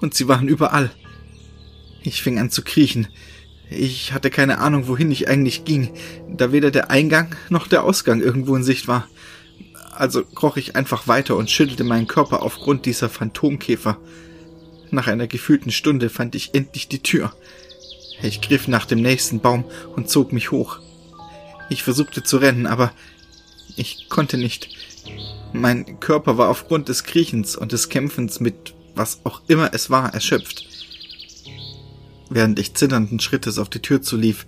und 0.00 0.14
sie 0.14 0.26
waren 0.26 0.48
überall. 0.48 0.90
Ich 2.02 2.22
fing 2.22 2.38
an 2.38 2.48
zu 2.48 2.62
kriechen. 2.62 3.08
Ich 3.70 4.12
hatte 4.12 4.30
keine 4.30 4.58
Ahnung, 4.58 4.88
wohin 4.88 5.12
ich 5.12 5.28
eigentlich 5.28 5.64
ging, 5.64 5.90
da 6.28 6.50
weder 6.50 6.72
der 6.72 6.90
Eingang 6.90 7.36
noch 7.50 7.68
der 7.68 7.84
Ausgang 7.84 8.20
irgendwo 8.20 8.56
in 8.56 8.64
Sicht 8.64 8.88
war. 8.88 9.06
Also 9.92 10.24
kroch 10.24 10.56
ich 10.56 10.74
einfach 10.74 11.06
weiter 11.06 11.36
und 11.36 11.50
schüttelte 11.50 11.84
meinen 11.84 12.08
Körper 12.08 12.42
aufgrund 12.42 12.84
dieser 12.84 13.08
Phantomkäfer. 13.08 13.98
Nach 14.90 15.06
einer 15.06 15.28
gefühlten 15.28 15.70
Stunde 15.70 16.10
fand 16.10 16.34
ich 16.34 16.52
endlich 16.54 16.88
die 16.88 17.02
Tür. 17.02 17.32
Ich 18.22 18.40
griff 18.40 18.66
nach 18.66 18.86
dem 18.86 19.02
nächsten 19.02 19.38
Baum 19.40 19.64
und 19.94 20.10
zog 20.10 20.32
mich 20.32 20.50
hoch. 20.50 20.80
Ich 21.68 21.84
versuchte 21.84 22.24
zu 22.24 22.38
rennen, 22.38 22.66
aber 22.66 22.92
ich 23.76 24.08
konnte 24.08 24.36
nicht. 24.36 24.68
Mein 25.52 26.00
Körper 26.00 26.38
war 26.38 26.48
aufgrund 26.48 26.88
des 26.88 27.04
Kriechens 27.04 27.54
und 27.54 27.70
des 27.70 27.88
Kämpfens 27.88 28.40
mit 28.40 28.74
was 28.96 29.20
auch 29.24 29.42
immer 29.46 29.72
es 29.72 29.90
war 29.90 30.12
erschöpft. 30.12 30.66
Während 32.30 32.60
ich 32.60 32.74
zitternden 32.74 33.18
Schrittes 33.18 33.58
auf 33.58 33.68
die 33.68 33.82
Tür 33.82 34.02
zulief, 34.02 34.46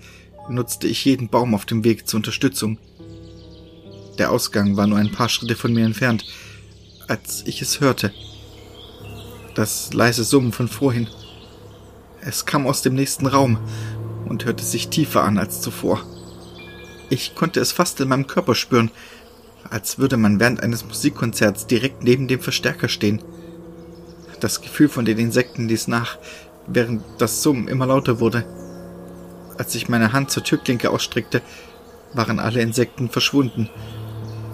nutzte 0.49 0.87
ich 0.87 1.05
jeden 1.05 1.29
Baum 1.29 1.55
auf 1.55 1.67
dem 1.67 1.85
Weg 1.85 2.07
zur 2.07 2.19
Unterstützung. 2.19 2.79
Der 4.19 4.31
Ausgang 4.31 4.77
war 4.77 4.87
nur 4.87 4.99
ein 4.99 5.11
paar 5.11 5.29
Schritte 5.29 5.57
von 5.57 5.73
mir 5.73 5.85
entfernt, 5.85 6.25
als 7.09 7.43
ich 7.45 7.61
es 7.61 7.81
hörte. 7.81 8.13
Das 9.57 9.93
leise 9.93 10.23
Summen 10.23 10.53
von 10.53 10.69
vorhin. 10.69 11.09
Es 12.21 12.47
kam 12.47 12.69
aus 12.69 12.83
dem 12.83 12.95
nächsten 12.95 13.27
Raum 13.27 13.59
und 14.29 14.45
hörte 14.45 14.65
sich 14.65 14.89
tiefer 14.89 15.25
an 15.25 15.37
als 15.37 15.61
zuvor. 15.61 16.07
Ich 17.11 17.35
konnte 17.35 17.59
es 17.59 17.73
fast 17.73 18.01
in 18.01 18.09
meinem 18.09 18.29
Körper 18.29 18.55
spüren, 18.55 18.93
als 19.69 19.99
würde 19.99 20.17
man 20.17 20.39
während 20.39 20.63
eines 20.63 20.85
Musikkonzerts 20.85 21.67
direkt 21.67 22.05
neben 22.05 22.29
dem 22.29 22.41
Verstärker 22.41 22.89
stehen. 22.89 23.23
Das 24.41 24.61
Gefühl 24.61 24.89
von 24.89 25.05
den 25.05 25.19
Insekten 25.19 25.69
ließ 25.69 25.89
nach, 25.89 26.19
während 26.75 27.03
das 27.19 27.43
Summen 27.43 27.69
immer 27.69 27.87
lauter 27.87 28.21
wurde. 28.21 28.45
Als 29.59 29.75
ich 29.75 29.89
meine 29.89 30.13
Hand 30.13 30.31
zur 30.31 30.45
Türklinke 30.45 30.91
ausstreckte, 30.91 31.43
waren 32.15 32.41
alle 32.41 32.61
Insekten 32.61 33.09
verschwunden, 33.09 33.71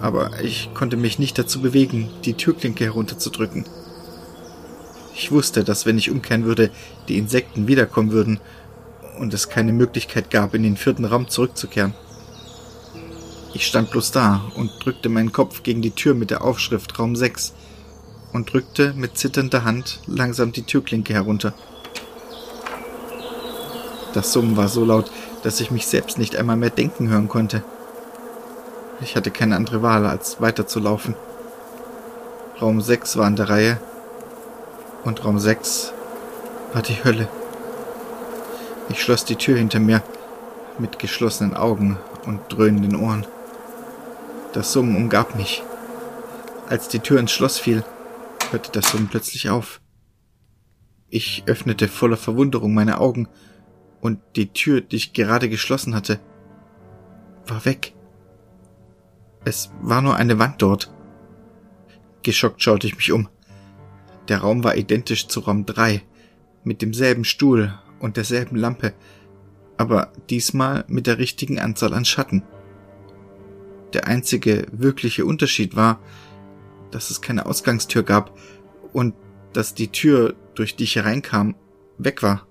aber 0.01 0.41
ich 0.41 0.73
konnte 0.73 0.97
mich 0.97 1.19
nicht 1.19 1.37
dazu 1.37 1.61
bewegen, 1.61 2.09
die 2.25 2.33
Türklinke 2.33 2.85
herunterzudrücken. 2.85 3.65
Ich 5.15 5.31
wusste, 5.31 5.63
dass 5.63 5.85
wenn 5.85 5.97
ich 5.97 6.11
umkehren 6.11 6.45
würde, 6.45 6.71
die 7.09 7.17
Insekten 7.17 7.67
wiederkommen 7.67 8.11
würden 8.11 8.39
und 9.19 9.33
es 9.33 9.49
keine 9.49 9.73
Möglichkeit 9.73 10.31
gab, 10.31 10.53
in 10.53 10.63
den 10.63 10.77
vierten 10.77 11.05
Raum 11.05 11.27
zurückzukehren. 11.27 11.93
Ich 13.53 13.65
stand 13.65 13.91
bloß 13.91 14.11
da 14.11 14.41
und 14.55 14.71
drückte 14.83 15.09
meinen 15.09 15.33
Kopf 15.33 15.63
gegen 15.63 15.81
die 15.81 15.91
Tür 15.91 16.13
mit 16.13 16.29
der 16.29 16.43
Aufschrift 16.43 16.97
Raum 16.99 17.15
6 17.15 17.53
und 18.31 18.53
drückte 18.53 18.93
mit 18.93 19.17
zitternder 19.17 19.65
Hand 19.65 19.99
langsam 20.07 20.51
die 20.51 20.63
Türklinke 20.63 21.13
herunter. 21.13 21.53
Das 24.13 24.33
Summen 24.33 24.57
war 24.57 24.67
so 24.67 24.83
laut, 24.85 25.11
dass 25.43 25.59
ich 25.59 25.71
mich 25.71 25.87
selbst 25.87 26.17
nicht 26.17 26.35
einmal 26.35 26.57
mehr 26.57 26.71
denken 26.71 27.09
hören 27.09 27.27
konnte. 27.27 27.63
Ich 29.01 29.15
hatte 29.15 29.31
keine 29.31 29.55
andere 29.55 29.81
Wahl, 29.81 30.05
als 30.05 30.41
weiterzulaufen. 30.41 31.15
Raum 32.61 32.81
6 32.81 33.17
war 33.17 33.25
an 33.25 33.35
der 33.35 33.49
Reihe 33.49 33.79
und 35.05 35.23
Raum 35.23 35.39
6 35.39 35.93
war 36.73 36.81
die 36.81 37.03
Hölle. 37.03 37.29
Ich 38.89 39.01
schloss 39.01 39.23
die 39.23 39.35
Tür 39.35 39.57
hinter 39.57 39.79
mir, 39.79 40.01
mit 40.79 40.99
geschlossenen 40.99 41.55
Augen 41.55 41.97
und 42.25 42.41
dröhnenden 42.49 42.95
Ohren. 42.95 43.25
Das 44.53 44.73
Summen 44.73 44.95
umgab 44.95 45.35
mich. 45.35 45.63
Als 46.67 46.87
die 46.87 46.99
Tür 46.99 47.19
ins 47.19 47.31
Schloss 47.31 47.59
fiel, 47.59 47.83
hörte 48.51 48.71
das 48.71 48.91
Summen 48.91 49.07
plötzlich 49.07 49.49
auf. 49.49 49.79
Ich 51.07 51.43
öffnete 51.45 51.87
voller 51.87 52.17
Verwunderung 52.17 52.73
meine 52.73 52.99
Augen, 52.99 53.27
und 54.01 54.19
die 54.35 54.51
Tür, 54.53 54.81
die 54.81 54.95
ich 54.95 55.13
gerade 55.13 55.49
geschlossen 55.49 55.95
hatte, 55.95 56.19
war 57.47 57.65
weg. 57.65 57.93
Es 59.45 59.71
war 59.81 60.01
nur 60.01 60.15
eine 60.15 60.39
Wand 60.39 60.61
dort. 60.61 60.93
Geschockt 62.23 62.61
schaute 62.61 62.87
ich 62.87 62.95
mich 62.95 63.11
um. 63.11 63.29
Der 64.27 64.39
Raum 64.39 64.63
war 64.63 64.75
identisch 64.77 65.27
zu 65.27 65.39
Raum 65.39 65.65
3, 65.65 66.01
mit 66.63 66.81
demselben 66.81 67.23
Stuhl 67.23 67.73
und 67.99 68.17
derselben 68.17 68.55
Lampe, 68.55 68.93
aber 69.77 70.11
diesmal 70.29 70.85
mit 70.87 71.07
der 71.07 71.17
richtigen 71.17 71.59
Anzahl 71.59 71.93
an 71.93 72.05
Schatten. 72.05 72.43
Der 73.93 74.07
einzige 74.07 74.67
wirkliche 74.71 75.25
Unterschied 75.25 75.75
war, 75.75 75.99
dass 76.91 77.09
es 77.09 77.21
keine 77.21 77.45
Ausgangstür 77.45 78.03
gab 78.03 78.37
und 78.93 79.15
dass 79.53 79.73
die 79.73 79.91
Tür, 79.91 80.35
durch 80.53 80.75
die 80.75 80.83
ich 80.83 80.95
hereinkam, 80.95 81.55
weg 81.97 82.21
war. 82.21 82.48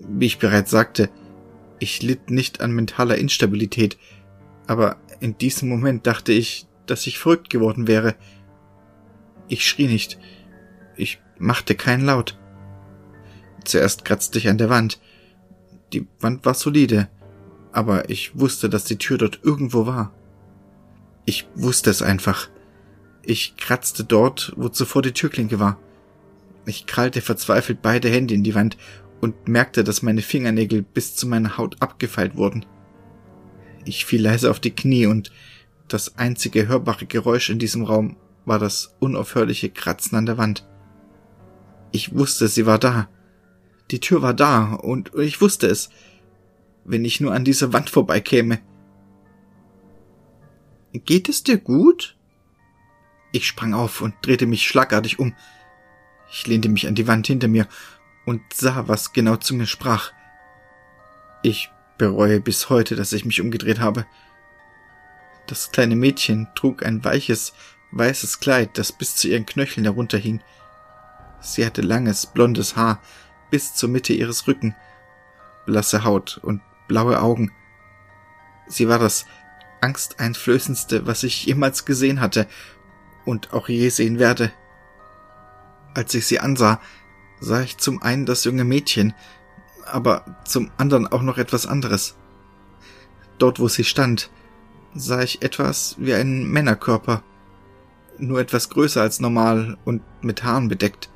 Wie 0.00 0.26
ich 0.26 0.38
bereits 0.38 0.70
sagte, 0.70 1.10
ich 1.78 2.02
litt 2.02 2.30
nicht 2.30 2.60
an 2.60 2.72
mentaler 2.72 3.16
Instabilität, 3.16 3.98
aber 4.66 4.96
in 5.20 5.36
diesem 5.38 5.68
Moment 5.68 6.06
dachte 6.06 6.32
ich, 6.32 6.66
dass 6.86 7.06
ich 7.06 7.18
verrückt 7.18 7.50
geworden 7.50 7.86
wäre. 7.86 8.14
Ich 9.48 9.66
schrie 9.66 9.86
nicht. 9.86 10.18
Ich 10.96 11.20
machte 11.38 11.74
keinen 11.74 12.04
Laut. 12.04 12.38
Zuerst 13.64 14.04
kratzte 14.04 14.38
ich 14.38 14.48
an 14.48 14.58
der 14.58 14.70
Wand. 14.70 15.00
Die 15.92 16.06
Wand 16.20 16.44
war 16.44 16.54
solide, 16.54 17.08
aber 17.72 18.10
ich 18.10 18.38
wusste, 18.38 18.68
dass 18.68 18.84
die 18.84 18.98
Tür 18.98 19.18
dort 19.18 19.40
irgendwo 19.42 19.86
war. 19.86 20.12
Ich 21.24 21.48
wusste 21.54 21.90
es 21.90 22.02
einfach. 22.02 22.48
Ich 23.22 23.56
kratzte 23.56 24.04
dort, 24.04 24.52
wo 24.56 24.68
zuvor 24.68 25.02
die 25.02 25.12
Türklinke 25.12 25.58
war. 25.58 25.78
Ich 26.66 26.86
krallte 26.86 27.20
verzweifelt 27.20 27.80
beide 27.82 28.08
Hände 28.08 28.34
in 28.34 28.44
die 28.44 28.54
Wand 28.54 28.76
und 29.24 29.48
merkte, 29.48 29.84
dass 29.84 30.02
meine 30.02 30.20
Fingernägel 30.20 30.82
bis 30.82 31.16
zu 31.16 31.26
meiner 31.26 31.56
Haut 31.56 31.80
abgefeilt 31.80 32.36
wurden. 32.36 32.66
Ich 33.86 34.04
fiel 34.04 34.20
leise 34.20 34.50
auf 34.50 34.60
die 34.60 34.74
Knie 34.74 35.06
und 35.06 35.32
das 35.88 36.18
einzige 36.18 36.68
hörbare 36.68 37.06
Geräusch 37.06 37.48
in 37.48 37.58
diesem 37.58 37.84
Raum 37.84 38.16
war 38.44 38.58
das 38.58 38.94
unaufhörliche 39.00 39.70
Kratzen 39.70 40.18
an 40.18 40.26
der 40.26 40.36
Wand. 40.36 40.68
Ich 41.90 42.14
wusste, 42.14 42.48
sie 42.48 42.66
war 42.66 42.78
da. 42.78 43.08
Die 43.90 43.98
Tür 43.98 44.20
war 44.20 44.34
da 44.34 44.74
und 44.74 45.14
ich 45.14 45.40
wusste 45.40 45.68
es. 45.68 45.88
Wenn 46.84 47.06
ich 47.06 47.22
nur 47.22 47.32
an 47.32 47.46
dieser 47.46 47.72
Wand 47.72 47.88
vorbeikäme. 47.88 48.60
Geht 50.92 51.30
es 51.30 51.42
dir 51.42 51.56
gut? 51.56 52.18
Ich 53.32 53.46
sprang 53.46 53.72
auf 53.72 54.02
und 54.02 54.14
drehte 54.20 54.44
mich 54.44 54.66
schlagartig 54.66 55.18
um. 55.18 55.34
Ich 56.30 56.46
lehnte 56.46 56.68
mich 56.68 56.86
an 56.86 56.94
die 56.94 57.06
Wand 57.06 57.26
hinter 57.26 57.48
mir 57.48 57.66
und 58.24 58.40
sah, 58.52 58.88
was 58.88 59.12
genau 59.12 59.36
zu 59.36 59.54
mir 59.54 59.66
sprach. 59.66 60.12
Ich 61.42 61.70
bereue 61.98 62.40
bis 62.40 62.70
heute, 62.70 62.96
dass 62.96 63.12
ich 63.12 63.24
mich 63.24 63.40
umgedreht 63.40 63.80
habe. 63.80 64.06
Das 65.46 65.72
kleine 65.72 65.96
Mädchen 65.96 66.48
trug 66.54 66.84
ein 66.84 67.04
weiches, 67.04 67.52
weißes 67.92 68.40
Kleid, 68.40 68.78
das 68.78 68.92
bis 68.92 69.14
zu 69.16 69.28
ihren 69.28 69.46
Knöcheln 69.46 69.84
herunterhing. 69.84 70.42
Sie 71.40 71.64
hatte 71.64 71.82
langes, 71.82 72.26
blondes 72.26 72.76
Haar 72.76 73.00
bis 73.50 73.74
zur 73.74 73.90
Mitte 73.90 74.14
ihres 74.14 74.48
Rücken, 74.48 74.74
blasse 75.66 76.04
Haut 76.04 76.38
und 76.42 76.62
blaue 76.88 77.20
Augen. 77.20 77.52
Sie 78.66 78.88
war 78.88 78.98
das 78.98 79.26
angsteinflößendste, 79.80 81.06
was 81.06 81.22
ich 81.22 81.44
jemals 81.44 81.84
gesehen 81.84 82.20
hatte 82.20 82.46
und 83.26 83.52
auch 83.52 83.68
je 83.68 83.90
sehen 83.90 84.18
werde. 84.18 84.50
Als 85.94 86.14
ich 86.14 86.26
sie 86.26 86.40
ansah, 86.40 86.80
sah 87.44 87.60
ich 87.60 87.76
zum 87.76 88.02
einen 88.02 88.26
das 88.26 88.44
junge 88.44 88.64
Mädchen, 88.64 89.12
aber 89.84 90.24
zum 90.46 90.70
anderen 90.78 91.06
auch 91.06 91.22
noch 91.22 91.36
etwas 91.38 91.66
anderes. 91.66 92.16
Dort, 93.38 93.60
wo 93.60 93.68
sie 93.68 93.84
stand, 93.84 94.30
sah 94.94 95.22
ich 95.22 95.42
etwas 95.42 95.96
wie 95.98 96.14
einen 96.14 96.50
Männerkörper, 96.50 97.22
nur 98.18 98.40
etwas 98.40 98.70
größer 98.70 99.02
als 99.02 99.20
normal 99.20 99.76
und 99.84 100.02
mit 100.22 100.42
Haaren 100.42 100.68
bedeckt. 100.68 101.10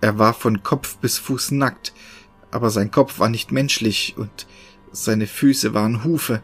Er 0.00 0.18
war 0.18 0.34
von 0.34 0.62
Kopf 0.62 0.96
bis 0.96 1.18
Fuß 1.18 1.52
nackt, 1.52 1.92
aber 2.50 2.70
sein 2.70 2.90
Kopf 2.90 3.18
war 3.20 3.28
nicht 3.28 3.52
menschlich 3.52 4.14
und 4.16 4.46
seine 4.90 5.26
Füße 5.26 5.72
waren 5.72 6.02
Hufe. 6.02 6.42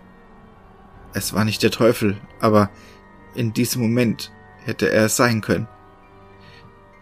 Es 1.15 1.33
war 1.33 1.45
nicht 1.45 1.63
der 1.63 1.73
Teufel, 1.73 2.21
aber 2.41 2.71
in 3.35 3.53
diesem 3.53 3.83
Moment 3.83 4.31
hätte 4.65 4.91
er 4.91 5.07
es 5.07 5.17
sein 5.17 5.41
können. 5.41 5.67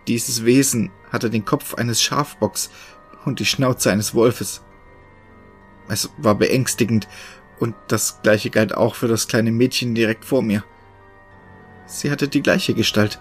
Dieses 0.09 0.45
Wesen 0.45 0.91
hatte 1.11 1.31
den 1.31 1.45
Kopf 1.45 1.75
eines 1.75 2.03
Schafbocks 2.03 2.71
und 3.25 3.41
die 3.41 3.45
Schnauze 3.45 3.91
eines 3.91 4.15
Wolfes. 4.15 4.63
Es 5.89 6.11
war 6.19 6.35
beängstigend, 6.35 7.09
und 7.59 7.75
das 7.89 8.21
gleiche 8.23 8.51
galt 8.51 8.75
auch 8.75 8.95
für 8.95 9.09
das 9.09 9.29
kleine 9.29 9.51
Mädchen 9.51 9.95
direkt 9.95 10.25
vor 10.25 10.43
mir. 10.43 10.63
Sie 11.87 12.11
hatte 12.11 12.29
die 12.29 12.43
gleiche 12.43 12.75
Gestalt. 12.75 13.19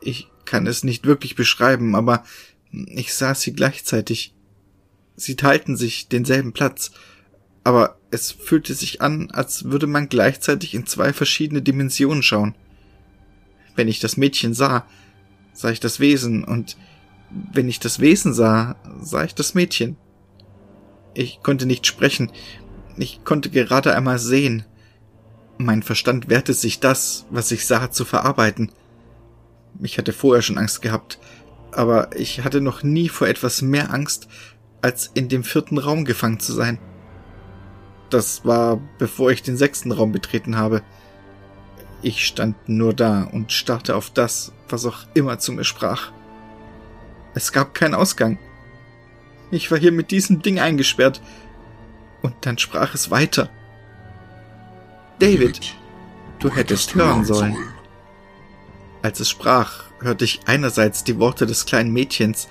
Ich 0.00 0.30
kann 0.44 0.66
es 0.66 0.82
nicht 0.82 1.06
wirklich 1.06 1.34
beschreiben, 1.34 1.94
aber 1.94 2.24
ich 2.70 3.14
sah 3.14 3.34
sie 3.34 3.52
gleichzeitig. 3.52 4.34
Sie 5.14 5.36
teilten 5.36 5.76
sich 5.76 6.08
denselben 6.08 6.52
Platz, 6.52 6.92
aber 7.64 7.98
es 8.10 8.32
fühlte 8.32 8.74
sich 8.74 9.02
an, 9.02 9.30
als 9.30 9.64
würde 9.64 9.86
man 9.86 10.08
gleichzeitig 10.08 10.74
in 10.74 10.86
zwei 10.86 11.12
verschiedene 11.12 11.62
Dimensionen 11.62 12.22
schauen. 12.22 12.54
Wenn 13.76 13.88
ich 13.88 14.00
das 14.00 14.16
Mädchen 14.16 14.54
sah, 14.54 14.86
sah 15.52 15.70
ich 15.70 15.80
das 15.80 16.00
Wesen, 16.00 16.44
und 16.44 16.76
wenn 17.52 17.68
ich 17.68 17.80
das 17.80 18.00
Wesen 18.00 18.32
sah, 18.34 18.76
sah 19.00 19.24
ich 19.24 19.34
das 19.34 19.54
Mädchen. 19.54 19.96
Ich 21.14 21.42
konnte 21.42 21.66
nicht 21.66 21.86
sprechen, 21.86 22.30
ich 22.96 23.24
konnte 23.24 23.50
gerade 23.50 23.94
einmal 23.94 24.18
sehen. 24.18 24.64
Mein 25.58 25.82
Verstand 25.82 26.28
wehrte 26.28 26.54
sich 26.54 26.80
das, 26.80 27.26
was 27.30 27.50
ich 27.50 27.66
sah, 27.66 27.90
zu 27.90 28.04
verarbeiten. 28.04 28.72
Ich 29.80 29.98
hatte 29.98 30.12
vorher 30.12 30.42
schon 30.42 30.58
Angst 30.58 30.82
gehabt, 30.82 31.18
aber 31.70 32.14
ich 32.16 32.44
hatte 32.44 32.60
noch 32.60 32.82
nie 32.82 33.08
vor 33.08 33.28
etwas 33.28 33.62
mehr 33.62 33.92
Angst, 33.92 34.28
als 34.82 35.10
in 35.14 35.28
dem 35.28 35.44
vierten 35.44 35.78
Raum 35.78 36.04
gefangen 36.04 36.40
zu 36.40 36.52
sein. 36.52 36.78
Das 38.10 38.44
war, 38.44 38.80
bevor 38.98 39.30
ich 39.30 39.42
den 39.42 39.56
sechsten 39.56 39.92
Raum 39.92 40.12
betreten 40.12 40.56
habe. 40.56 40.82
Ich 42.02 42.26
stand 42.26 42.68
nur 42.68 42.94
da 42.94 43.22
und 43.22 43.52
starrte 43.52 43.94
auf 43.94 44.10
das, 44.10 44.52
was 44.68 44.84
auch 44.84 45.06
immer 45.14 45.38
zu 45.38 45.52
mir 45.52 45.64
sprach. 45.64 46.10
Es 47.34 47.52
gab 47.52 47.74
keinen 47.74 47.94
Ausgang. 47.94 48.38
Ich 49.52 49.70
war 49.70 49.78
hier 49.78 49.92
mit 49.92 50.10
diesem 50.10 50.42
Ding 50.42 50.58
eingesperrt. 50.58 51.22
Und 52.22 52.34
dann 52.40 52.58
sprach 52.58 52.94
es 52.94 53.10
weiter. 53.10 53.50
David, 55.18 55.74
du 56.40 56.50
hättest 56.50 56.94
hören 56.94 57.24
sollen. 57.24 57.56
Als 59.02 59.20
es 59.20 59.30
sprach, 59.30 59.84
hörte 60.00 60.24
ich 60.24 60.40
einerseits 60.46 61.04
die 61.04 61.18
Worte 61.18 61.46
des 61.46 61.66
kleinen 61.66 61.92
Mädchens, 61.92 62.48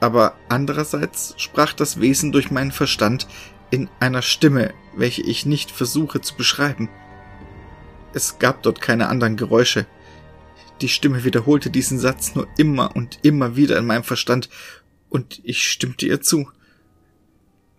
aber 0.00 0.34
andererseits 0.48 1.34
sprach 1.38 1.72
das 1.72 2.00
Wesen 2.00 2.32
durch 2.32 2.50
meinen 2.50 2.72
Verstand 2.72 3.26
in 3.70 3.88
einer 4.00 4.22
Stimme, 4.22 4.74
welche 4.94 5.22
ich 5.22 5.46
nicht 5.46 5.70
versuche 5.70 6.20
zu 6.20 6.34
beschreiben. 6.34 6.88
Es 8.16 8.38
gab 8.38 8.62
dort 8.62 8.80
keine 8.80 9.10
anderen 9.10 9.36
Geräusche. 9.36 9.84
Die 10.80 10.88
Stimme 10.88 11.24
wiederholte 11.24 11.68
diesen 11.68 11.98
Satz 11.98 12.34
nur 12.34 12.48
immer 12.56 12.96
und 12.96 13.18
immer 13.20 13.56
wieder 13.56 13.76
in 13.76 13.84
meinem 13.84 14.04
Verstand, 14.04 14.48
und 15.10 15.42
ich 15.44 15.62
stimmte 15.62 16.06
ihr 16.06 16.22
zu. 16.22 16.50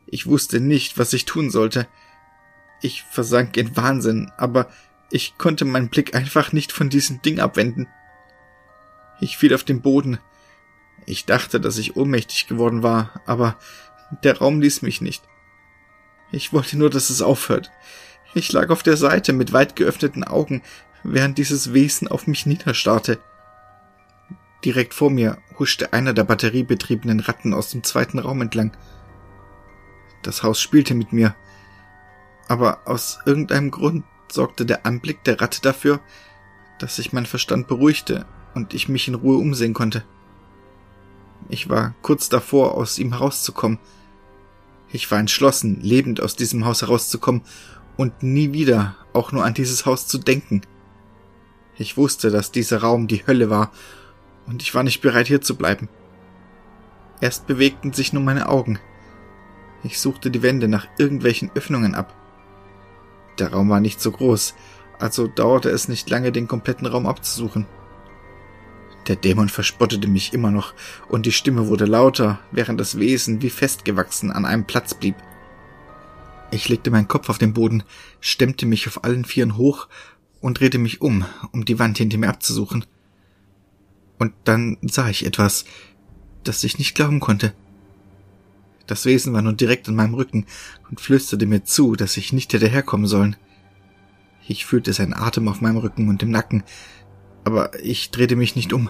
Ich 0.06 0.28
wusste 0.28 0.60
nicht, 0.60 1.00
was 1.00 1.12
ich 1.13 1.26
tun 1.26 1.50
sollte. 1.50 1.88
Ich 2.84 3.02
versank 3.02 3.58
in 3.58 3.76
Wahnsinn, 3.76 4.32
aber 4.38 4.69
ich 5.10 5.39
konnte 5.39 5.65
meinen 5.65 5.89
Blick 5.89 6.13
einfach 6.13 6.52
nicht 6.54 6.71
von 6.71 6.91
diesem 6.91 7.19
Ding 7.23 7.39
abwenden. 7.39 7.88
Ich 9.19 9.38
fiel 9.38 9.56
auf 9.56 9.63
den 9.63 9.82
Boden. 9.82 10.19
Ich 11.08 11.26
dachte, 11.26 11.60
dass 11.60 11.80
ich 11.80 11.95
ohnmächtig 11.95 12.45
geworden 12.45 12.84
war, 12.84 13.21
aber 13.26 13.58
der 14.23 14.38
Raum 14.38 14.62
ließ 14.62 14.84
mich 14.84 15.02
nicht. 15.02 15.23
Ich 16.32 16.54
wollte 16.54 16.78
nur, 16.78 16.91
dass 16.91 17.10
es 17.10 17.23
aufhört. 17.23 17.71
Ich 18.33 18.51
lag 18.51 18.69
auf 18.69 18.83
der 18.83 18.97
Seite 18.97 19.33
mit 19.33 19.53
weit 19.53 19.75
geöffneten 19.75 20.23
Augen, 20.23 20.61
während 21.03 21.37
dieses 21.37 21.73
Wesen 21.73 22.07
auf 22.07 22.27
mich 22.27 22.45
niederstarrte. 22.45 23.19
Direkt 24.65 24.93
vor 24.93 25.09
mir 25.09 25.37
huschte 25.57 25.93
einer 25.93 26.13
der 26.13 26.23
batteriebetriebenen 26.23 27.19
Ratten 27.19 27.53
aus 27.53 27.71
dem 27.71 27.83
zweiten 27.83 28.19
Raum 28.19 28.41
entlang. 28.41 28.75
Das 30.23 30.43
Haus 30.43 30.59
spielte 30.59 30.93
mit 30.93 31.13
mir. 31.13 31.35
Aber 32.47 32.81
aus 32.85 33.19
irgendeinem 33.25 33.71
Grund 33.71 34.03
sorgte 34.31 34.65
der 34.65 34.85
Anblick 34.85 35.23
der 35.23 35.39
Ratte 35.39 35.61
dafür, 35.61 35.99
dass 36.79 36.97
sich 36.97 37.13
mein 37.13 37.25
Verstand 37.25 37.67
beruhigte 37.67 38.25
und 38.55 38.73
ich 38.73 38.89
mich 38.89 39.07
in 39.07 39.15
Ruhe 39.15 39.37
umsehen 39.37 39.73
konnte. 39.73 40.03
Ich 41.49 41.69
war 41.69 41.93
kurz 42.01 42.29
davor, 42.29 42.75
aus 42.75 42.99
ihm 42.99 43.13
herauszukommen. 43.13 43.79
Ich 44.89 45.09
war 45.11 45.19
entschlossen, 45.19 45.79
lebend 45.81 46.21
aus 46.21 46.35
diesem 46.35 46.65
Haus 46.65 46.81
herauszukommen 46.81 47.41
und 47.97 48.23
nie 48.23 48.53
wieder 48.53 48.95
auch 49.13 49.31
nur 49.31 49.43
an 49.43 49.53
dieses 49.53 49.86
Haus 49.86 50.07
zu 50.07 50.17
denken. 50.17 50.62
Ich 51.77 51.97
wusste, 51.97 52.31
dass 52.31 52.51
dieser 52.51 52.81
Raum 52.81 53.07
die 53.07 53.25
Hölle 53.27 53.49
war, 53.49 53.71
und 54.45 54.62
ich 54.62 54.73
war 54.73 54.83
nicht 54.83 55.01
bereit, 55.01 55.27
hier 55.27 55.41
zu 55.41 55.55
bleiben. 55.55 55.89
Erst 57.19 57.47
bewegten 57.47 57.91
sich 57.93 58.13
nur 58.13 58.23
meine 58.23 58.47
Augen. 58.47 58.79
Ich 59.83 59.99
suchte 59.99 60.31
die 60.31 60.41
Wände 60.41 60.67
nach 60.67 60.88
irgendwelchen 60.97 61.51
Öffnungen 61.53 61.95
ab. 61.95 62.15
Der 63.39 63.51
Raum 63.51 63.69
war 63.69 63.79
nicht 63.79 64.01
so 64.01 64.12
groß, 64.12 64.55
also 64.99 65.27
dauerte 65.27 65.69
es 65.69 65.88
nicht 65.88 66.10
lange, 66.10 66.31
den 66.31 66.47
kompletten 66.47 66.88
Raum 66.88 67.05
abzusuchen. 67.05 67.67
Der 69.07 69.15
Dämon 69.15 69.49
verspottete 69.49 70.07
mich 70.07 70.33
immer 70.33 70.51
noch, 70.51 70.73
und 71.07 71.25
die 71.25 71.31
Stimme 71.31 71.67
wurde 71.67 71.86
lauter, 71.86 72.39
während 72.51 72.79
das 72.79 72.99
Wesen 72.99 73.41
wie 73.41 73.49
festgewachsen 73.49 74.31
an 74.31 74.45
einem 74.45 74.65
Platz 74.65 74.93
blieb. 74.93 75.15
Ich 76.49 76.69
legte 76.69 76.91
meinen 76.91 77.07
Kopf 77.07 77.29
auf 77.29 77.38
den 77.38 77.53
Boden, 77.53 77.83
stemmte 78.21 78.65
mich 78.65 78.88
auf 78.88 79.03
allen 79.03 79.25
Vieren 79.25 79.57
hoch 79.57 79.88
und 80.39 80.60
drehte 80.60 80.77
mich 80.77 81.01
um, 81.01 81.25
um 81.51 81.65
die 81.65 81.77
Wand 81.77 81.97
hinter 81.97 82.17
mir 82.17 82.29
abzusuchen. 82.29 82.86
Und 84.17 84.33
dann 84.45 84.77
sah 84.81 85.10
ich 85.10 85.25
etwas, 85.25 85.65
das 86.43 86.63
ich 86.63 86.79
nicht 86.79 86.95
glauben 86.95 87.19
konnte. 87.19 87.53
Das 88.88 89.05
Wesen 89.05 89.33
war 89.33 89.41
nun 89.41 89.57
direkt 89.57 89.89
an 89.89 89.95
meinem 89.95 90.13
Rücken 90.13 90.45
und 90.89 91.01
flüsterte 91.01 91.45
mir 91.45 91.65
zu, 91.65 91.95
dass 91.95 92.15
ich 92.15 92.31
nicht 92.31 92.53
hätte 92.53 92.69
herkommen 92.69 93.07
sollen. 93.07 93.36
Ich 94.47 94.65
fühlte 94.65 94.93
seinen 94.93 95.13
Atem 95.13 95.49
auf 95.49 95.60
meinem 95.60 95.77
Rücken 95.77 96.07
und 96.07 96.23
im 96.23 96.31
Nacken, 96.31 96.63
aber 97.43 97.77
ich 97.83 98.12
drehte 98.12 98.38
mich 98.38 98.55
nicht 98.55 98.71
um. 98.71 98.89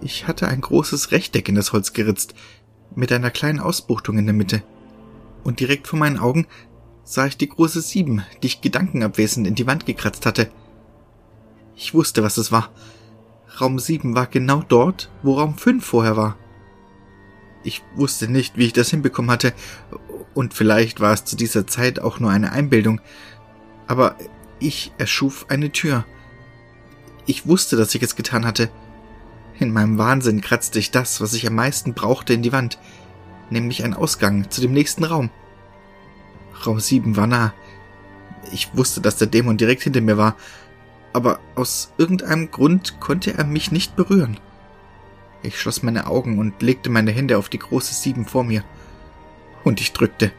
Ich 0.00 0.26
hatte 0.26 0.48
ein 0.48 0.62
großes 0.62 1.10
Rechteck 1.10 1.50
in 1.50 1.54
das 1.54 1.74
Holz 1.74 1.92
geritzt, 1.92 2.34
mit 2.94 3.12
einer 3.12 3.30
kleinen 3.30 3.60
Ausbuchtung 3.60 4.16
in 4.16 4.24
der 4.24 4.34
Mitte 4.34 4.62
und 5.44 5.60
direkt 5.60 5.88
vor 5.88 5.98
meinen 5.98 6.18
Augen 6.18 6.46
sah 7.04 7.26
ich 7.26 7.36
die 7.36 7.48
große 7.48 7.80
Sieben, 7.80 8.24
die 8.42 8.46
ich 8.46 8.60
gedankenabwesend 8.60 9.46
in 9.46 9.54
die 9.54 9.66
Wand 9.66 9.86
gekratzt 9.86 10.26
hatte. 10.26 10.50
Ich 11.76 11.94
wusste, 11.94 12.22
was 12.22 12.36
es 12.36 12.52
war. 12.52 12.70
Raum 13.60 13.78
sieben 13.78 14.14
war 14.14 14.26
genau 14.26 14.62
dort, 14.66 15.10
wo 15.22 15.34
Raum 15.34 15.58
fünf 15.58 15.84
vorher 15.84 16.16
war. 16.16 16.36
Ich 17.64 17.82
wusste 17.94 18.28
nicht, 18.28 18.56
wie 18.56 18.66
ich 18.66 18.72
das 18.72 18.90
hinbekommen 18.90 19.30
hatte, 19.30 19.52
und 20.34 20.54
vielleicht 20.54 21.00
war 21.00 21.12
es 21.12 21.24
zu 21.24 21.36
dieser 21.36 21.66
Zeit 21.66 22.00
auch 22.00 22.18
nur 22.18 22.30
eine 22.30 22.52
Einbildung, 22.52 23.00
aber 23.86 24.16
ich 24.58 24.92
erschuf 24.96 25.46
eine 25.48 25.70
Tür. 25.70 26.06
Ich 27.26 27.46
wusste, 27.46 27.76
dass 27.76 27.94
ich 27.94 28.02
es 28.02 28.16
getan 28.16 28.46
hatte. 28.46 28.70
In 29.58 29.72
meinem 29.72 29.98
Wahnsinn 29.98 30.40
kratzte 30.40 30.78
ich 30.78 30.90
das, 30.90 31.20
was 31.20 31.34
ich 31.34 31.46
am 31.46 31.54
meisten 31.54 31.92
brauchte, 31.92 32.32
in 32.32 32.42
die 32.42 32.52
Wand– 32.52 32.78
nämlich 33.52 33.84
ein 33.84 33.94
Ausgang 33.94 34.50
zu 34.50 34.60
dem 34.60 34.72
nächsten 34.72 35.04
Raum. 35.04 35.30
Raum 36.66 36.80
7 36.80 37.16
war 37.16 37.26
nah. 37.26 37.54
Ich 38.52 38.76
wusste, 38.76 39.00
dass 39.00 39.16
der 39.16 39.28
Dämon 39.28 39.56
direkt 39.56 39.82
hinter 39.82 40.00
mir 40.00 40.16
war, 40.16 40.36
aber 41.12 41.40
aus 41.54 41.92
irgendeinem 41.98 42.50
Grund 42.50 43.00
konnte 43.00 43.36
er 43.36 43.44
mich 43.44 43.70
nicht 43.70 43.96
berühren. 43.96 44.38
Ich 45.42 45.60
schloss 45.60 45.82
meine 45.82 46.06
Augen 46.06 46.38
und 46.38 46.62
legte 46.62 46.90
meine 46.90 47.10
Hände 47.10 47.38
auf 47.38 47.48
die 47.48 47.58
große 47.58 47.94
Sieben 47.94 48.24
vor 48.24 48.44
mir. 48.44 48.64
Und 49.64 49.80
ich 49.80 49.92
drückte. 49.92 50.32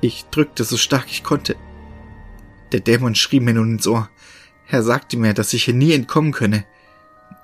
Ich 0.00 0.26
drückte 0.30 0.64
so 0.64 0.76
stark 0.76 1.06
ich 1.08 1.24
konnte. 1.24 1.56
Der 2.72 2.80
Dämon 2.80 3.14
schrie 3.14 3.40
mir 3.40 3.54
nun 3.54 3.72
ins 3.72 3.86
Ohr. 3.86 4.10
Er 4.68 4.82
sagte 4.82 5.16
mir, 5.16 5.34
dass 5.34 5.52
ich 5.54 5.64
hier 5.64 5.74
nie 5.74 5.94
entkommen 5.94 6.32
könne. 6.32 6.64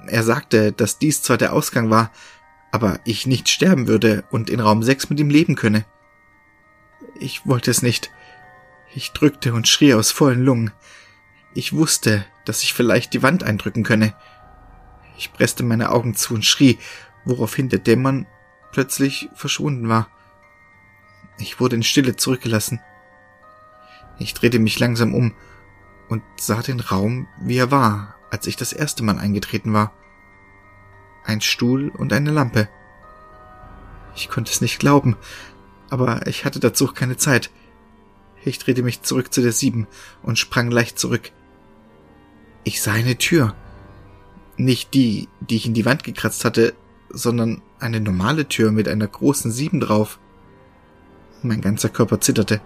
Er 0.07 0.23
sagte, 0.23 0.73
dass 0.73 0.99
dies 0.99 1.23
zwar 1.23 1.38
der 1.38 1.53
Ausgang 1.53 1.88
war, 1.90 2.11
aber 2.75 2.99
ich 3.05 3.25
nicht 3.25 3.49
sterben 3.49 3.87
würde 3.87 4.25
und 4.33 4.51
in 4.51 4.59
Raum 4.59 4.83
6 4.83 5.09
mit 5.09 5.21
ihm 5.21 5.31
leben 5.31 5.55
könne. 5.55 5.85
Ich 7.21 7.47
wollte 7.47 7.71
es 7.71 7.83
nicht. 7.83 8.11
Ich 8.93 9.13
drückte 9.13 9.55
und 9.55 9.69
schrie 9.69 9.95
aus 9.95 10.11
vollen 10.11 10.45
Lungen. 10.45 10.73
Ich 11.55 11.73
wusste, 11.73 12.25
dass 12.45 12.65
ich 12.65 12.75
vielleicht 12.75 13.15
die 13.15 13.23
Wand 13.23 13.45
eindrücken 13.45 13.85
könne. 13.85 14.13
Ich 15.17 15.33
presste 15.33 15.63
meine 15.63 15.91
Augen 15.91 16.17
zu 16.17 16.35
und 16.35 16.45
schrie, 16.45 16.81
woraufhin 17.25 17.69
der 17.69 17.79
Dämon 17.79 18.27
plötzlich 18.73 19.29
verschwunden 19.35 19.89
war. 19.89 20.09
Ich 21.39 21.61
wurde 21.61 21.77
in 21.77 21.85
Stille 21.85 22.17
zurückgelassen. 22.17 22.81
Ich 24.19 24.35
drehte 24.35 24.59
mich 24.59 24.81
langsam 24.81 25.15
um 25.15 25.33
und 26.09 26.25
sah 26.41 26.61
den 26.61 26.81
Raum, 26.81 27.29
wie 27.41 27.57
er 27.57 27.71
war, 27.71 28.17
als 28.33 28.49
ich 28.49 28.57
das 28.57 28.73
erste 28.73 29.05
Mal 29.05 29.21
eingetreten 29.21 29.73
war 29.73 29.93
ein 31.25 31.41
Stuhl 31.41 31.89
und 31.89 32.13
eine 32.13 32.31
Lampe. 32.31 32.69
Ich 34.15 34.29
konnte 34.29 34.53
es 34.53 34.61
nicht 34.61 34.79
glauben, 34.79 35.17
aber 35.91 36.27
ich 36.27 36.45
hatte 36.45 36.61
dazu 36.61 36.87
keine 36.89 37.17
Zeit. 37.17 37.51
Ich 38.45 38.59
drehte 38.59 38.83
mich 38.83 39.03
zurück 39.03 39.33
zu 39.33 39.41
der 39.41 39.53
Sieben 39.53 39.87
und 40.23 40.39
sprang 40.39 40.71
leicht 40.71 40.99
zurück. 40.99 41.33
Ich 42.63 42.83
sah 42.83 42.93
eine 42.93 43.17
Tür. 43.17 43.55
Nicht 44.57 44.95
die, 44.95 45.29
die 45.41 45.57
ich 45.57 45.67
in 45.67 45.75
die 45.75 45.85
Wand 45.85 46.05
gekratzt 46.05 46.45
hatte, 46.45 46.75
sondern 47.11 47.63
eine 47.79 48.01
normale 48.01 48.47
Tür 48.47 48.71
mit 48.71 48.89
einer 48.89 49.07
großen 49.07 49.51
Sieben 49.51 49.81
drauf. 49.81 50.19
Mein 51.43 51.61
ganzer 51.61 51.89
Körper 51.89 52.21
zitterte. 52.21 52.61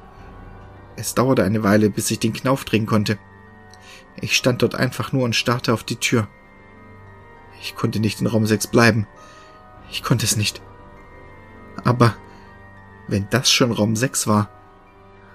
Es 0.96 1.14
dauerte 1.14 1.44
eine 1.44 1.62
Weile, 1.62 1.90
bis 1.90 2.10
ich 2.10 2.18
den 2.18 2.32
Knauf 2.32 2.64
drehen 2.64 2.86
konnte. 2.86 3.18
Ich 4.20 4.36
stand 4.36 4.62
dort 4.62 4.74
einfach 4.74 5.12
nur 5.12 5.24
und 5.24 5.36
starrte 5.36 5.72
auf 5.72 5.84
die 5.84 5.96
Tür. 5.96 6.28
Ich 7.60 7.74
konnte 7.74 8.00
nicht 8.00 8.20
in 8.20 8.26
Raum 8.26 8.46
6 8.46 8.68
bleiben. 8.68 9.06
Ich 9.90 10.02
konnte 10.02 10.24
es 10.24 10.36
nicht. 10.36 10.62
Aber 11.84 12.14
wenn 13.08 13.28
das 13.30 13.50
schon 13.50 13.72
Raum 13.72 13.96
6 13.96 14.26
war, 14.26 14.50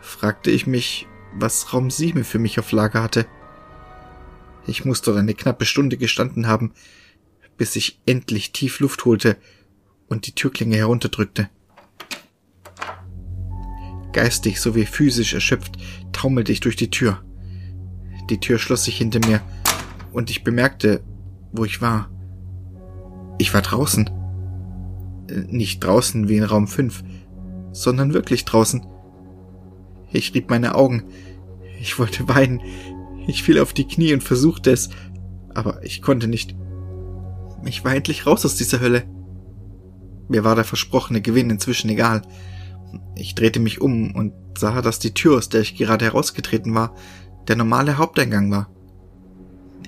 fragte 0.02 0.52
ich 0.52 0.68
mich, 0.68 1.08
was 1.34 1.74
Raum 1.74 1.90
7 1.90 2.24
für 2.24 2.40
mich 2.40 2.60
auf 2.60 2.72
Lager 2.72 3.02
hatte. 3.02 3.26
Ich 4.68 4.86
musste 4.86 5.16
eine 5.16 5.34
knappe 5.34 5.66
Stunde 5.66 5.98
gestanden 5.98 6.48
haben, 6.48 6.74
bis 7.58 7.76
ich 7.76 8.00
endlich 8.06 8.52
tief 8.52 8.80
Luft 8.80 9.06
holte 9.06 9.38
und 10.08 10.28
die 10.28 10.36
Türklinge 10.36 10.78
herunterdrückte. 10.78 11.50
Geistig 14.14 14.62
sowie 14.62 14.86
physisch 14.86 15.34
erschöpft 15.34 15.78
taumelte 16.12 16.52
ich 16.52 16.60
durch 16.60 16.76
die 16.76 16.92
Tür. 16.92 17.24
Die 18.30 18.40
Tür 18.40 18.60
schloss 18.60 18.86
sich 18.86 18.98
hinter 18.98 19.20
mir 19.28 19.42
und 20.12 20.30
ich 20.30 20.44
bemerkte, 20.44 21.04
wo 21.54 21.63
ich 21.63 21.82
war. 21.82 22.10
Ich 23.38 23.54
war 23.54 23.62
draußen. 23.62 24.10
Äh, 25.30 25.44
nicht 25.48 25.84
draußen 25.84 26.28
wie 26.28 26.38
in 26.38 26.44
Raum 26.44 26.68
5, 26.68 27.04
sondern 27.72 28.13
wirklich 28.13 28.46
draußen. 28.46 28.86
Ich 30.12 30.34
rieb 30.34 30.50
meine 30.50 30.76
Augen. 30.76 31.04
Ich 31.80 31.98
wollte 31.98 32.28
weinen. 32.28 32.62
Ich 33.28 33.44
fiel 33.44 33.60
auf 33.60 33.74
die 33.74 33.88
Knie 33.88 34.13
und 34.13 34.24
versuchte 34.24 34.72
es, 34.72 34.89
aber 35.54 35.84
ich 35.84 36.02
konnte 36.02 36.28
nicht. 36.28 36.56
Ich 37.66 37.86
war 37.86 37.96
endlich 37.96 38.26
raus 38.26 38.46
aus 38.46 38.56
dieser 38.56 38.82
Hölle. 38.82 39.04
Mir 40.28 40.44
war 40.44 40.56
der 40.56 40.66
versprochene 40.66 41.22
Gewinn 41.22 41.50
inzwischen 41.50 41.89
egal. 41.89 42.22
Ich 43.16 43.36
drehte 43.36 43.60
mich 43.60 43.82
um 43.82 44.13
und 44.16 44.34
sah, 44.58 44.82
dass 44.82 45.00
die 45.00 45.13
Tür, 45.13 45.38
aus 45.38 45.50
der 45.50 45.62
ich 45.62 45.76
gerade 45.76 46.06
herausgetreten 46.06 46.76
war, 46.76 46.94
der 47.48 47.56
normale 47.56 47.98
Haupteingang 47.98 48.52
war. 48.52 48.73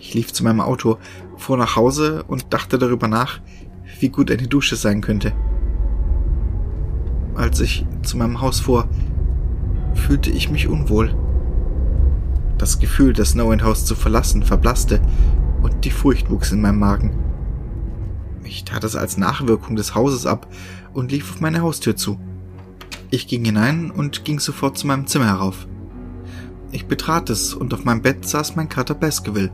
Ich 0.07 0.13
lief 0.13 0.31
zu 0.31 0.43
meinem 0.43 0.61
Auto, 0.61 0.99
fuhr 1.35 1.57
nach 1.57 1.75
Hause 1.75 2.23
und 2.27 2.53
dachte 2.53 2.77
darüber 2.77 3.07
nach, 3.07 3.41
wie 3.99 4.09
gut 4.09 4.29
eine 4.29 4.47
Dusche 4.47 4.75
sein 4.75 5.01
könnte. 5.01 5.33
Als 7.33 7.59
ich 7.59 7.87
zu 8.03 8.15
meinem 8.15 8.39
Haus 8.39 8.59
fuhr, 8.59 8.87
fühlte 9.95 10.29
ich 10.29 10.51
mich 10.51 10.67
unwohl. 10.67 11.15
Das 12.59 12.77
Gefühl, 12.77 13.13
das 13.13 13.33
No 13.33 13.51
Haus 13.63 13.83
zu 13.85 13.95
verlassen, 13.95 14.43
verblasste 14.43 15.01
und 15.63 15.85
die 15.85 15.89
Furcht 15.89 16.29
wuchs 16.29 16.51
in 16.51 16.61
meinem 16.61 16.77
Magen. 16.79 17.17
Ich 18.43 18.63
tat 18.63 18.83
es 18.83 18.95
als 18.95 19.17
Nachwirkung 19.17 19.75
des 19.75 19.95
Hauses 19.95 20.27
ab 20.27 20.47
und 20.93 21.11
lief 21.11 21.31
auf 21.31 21.41
meine 21.41 21.61
Haustür 21.61 21.95
zu. 21.95 22.19
Ich 23.09 23.25
ging 23.25 23.43
hinein 23.43 23.89
und 23.89 24.23
ging 24.23 24.39
sofort 24.39 24.77
zu 24.77 24.85
meinem 24.85 25.07
Zimmer 25.07 25.25
herauf. 25.25 25.67
Ich 26.71 26.85
betrat 26.85 27.31
es 27.31 27.55
und 27.55 27.73
auf 27.73 27.85
meinem 27.85 28.03
Bett 28.03 28.27
saß 28.27 28.55
mein 28.55 28.69
Kater 28.69 28.93
Baskerville. 28.93 29.51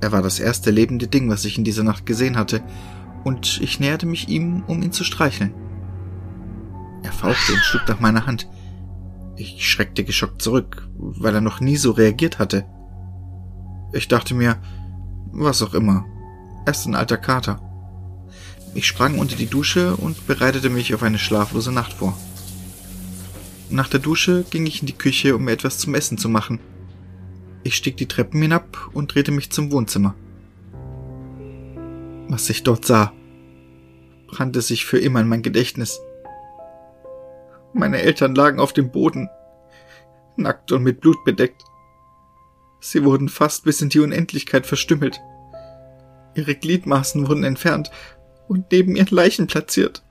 Er 0.00 0.12
war 0.12 0.22
das 0.22 0.40
erste 0.40 0.70
lebende 0.70 1.08
Ding, 1.08 1.28
was 1.28 1.44
ich 1.44 1.58
in 1.58 1.64
dieser 1.64 1.82
Nacht 1.82 2.06
gesehen 2.06 2.36
hatte, 2.36 2.62
und 3.22 3.60
ich 3.60 3.80
näherte 3.80 4.06
mich 4.06 4.28
ihm, 4.28 4.62
um 4.66 4.82
ihn 4.82 4.92
zu 4.92 5.04
streicheln. 5.04 5.52
Er 7.02 7.12
fauchte 7.12 7.52
und 7.52 7.60
schlug 7.60 7.86
nach 7.86 8.00
meiner 8.00 8.26
Hand. 8.26 8.48
Ich 9.36 9.68
schreckte 9.68 10.04
geschockt 10.04 10.40
zurück, 10.40 10.88
weil 10.96 11.34
er 11.34 11.40
noch 11.40 11.60
nie 11.60 11.76
so 11.76 11.90
reagiert 11.92 12.38
hatte. 12.38 12.64
Ich 13.92 14.08
dachte 14.08 14.34
mir, 14.34 14.56
was 15.32 15.62
auch 15.62 15.74
immer, 15.74 16.04
er 16.64 16.72
ist 16.72 16.86
ein 16.86 16.94
alter 16.94 17.16
Kater. 17.16 17.60
Ich 18.74 18.86
sprang 18.86 19.18
unter 19.18 19.36
die 19.36 19.46
Dusche 19.46 19.96
und 19.96 20.26
bereitete 20.26 20.70
mich 20.70 20.94
auf 20.94 21.02
eine 21.02 21.18
schlaflose 21.18 21.72
Nacht 21.72 21.94
vor. 21.94 22.16
Nach 23.68 23.88
der 23.88 24.00
Dusche 24.00 24.44
ging 24.48 24.66
ich 24.66 24.80
in 24.80 24.86
die 24.86 24.96
Küche, 24.96 25.36
um 25.36 25.44
mir 25.44 25.52
etwas 25.52 25.78
zum 25.78 25.94
Essen 25.94 26.16
zu 26.16 26.30
machen– 26.30 26.58
ich 27.62 27.76
stieg 27.76 27.96
die 27.96 28.08
Treppen 28.08 28.40
hinab 28.40 28.90
und 28.92 29.14
drehte 29.14 29.32
mich 29.32 29.50
zum 29.50 29.70
Wohnzimmer. 29.72 30.14
Was 32.28 32.48
ich 32.48 32.62
dort 32.62 32.84
sah, 32.84 33.12
brannte 34.28 34.62
sich 34.62 34.84
für 34.84 34.98
immer 34.98 35.20
in 35.20 35.28
mein 35.28 35.42
Gedächtnis. 35.42 36.00
Meine 37.72 38.00
Eltern 38.00 38.34
lagen 38.34 38.60
auf 38.60 38.72
dem 38.72 38.90
Boden, 38.90 39.28
nackt 40.36 40.72
und 40.72 40.82
mit 40.82 41.00
Blut 41.00 41.24
bedeckt. 41.24 41.64
Sie 42.80 43.04
wurden 43.04 43.28
fast 43.28 43.64
bis 43.64 43.82
in 43.82 43.90
die 43.90 44.00
Unendlichkeit 44.00 44.66
verstümmelt. 44.66 45.20
Ihre 46.34 46.54
Gliedmaßen 46.54 47.28
wurden 47.28 47.44
entfernt 47.44 47.90
und 48.48 48.72
neben 48.72 48.96
ihren 48.96 49.14
Leichen 49.14 49.46
platziert. 49.46 50.02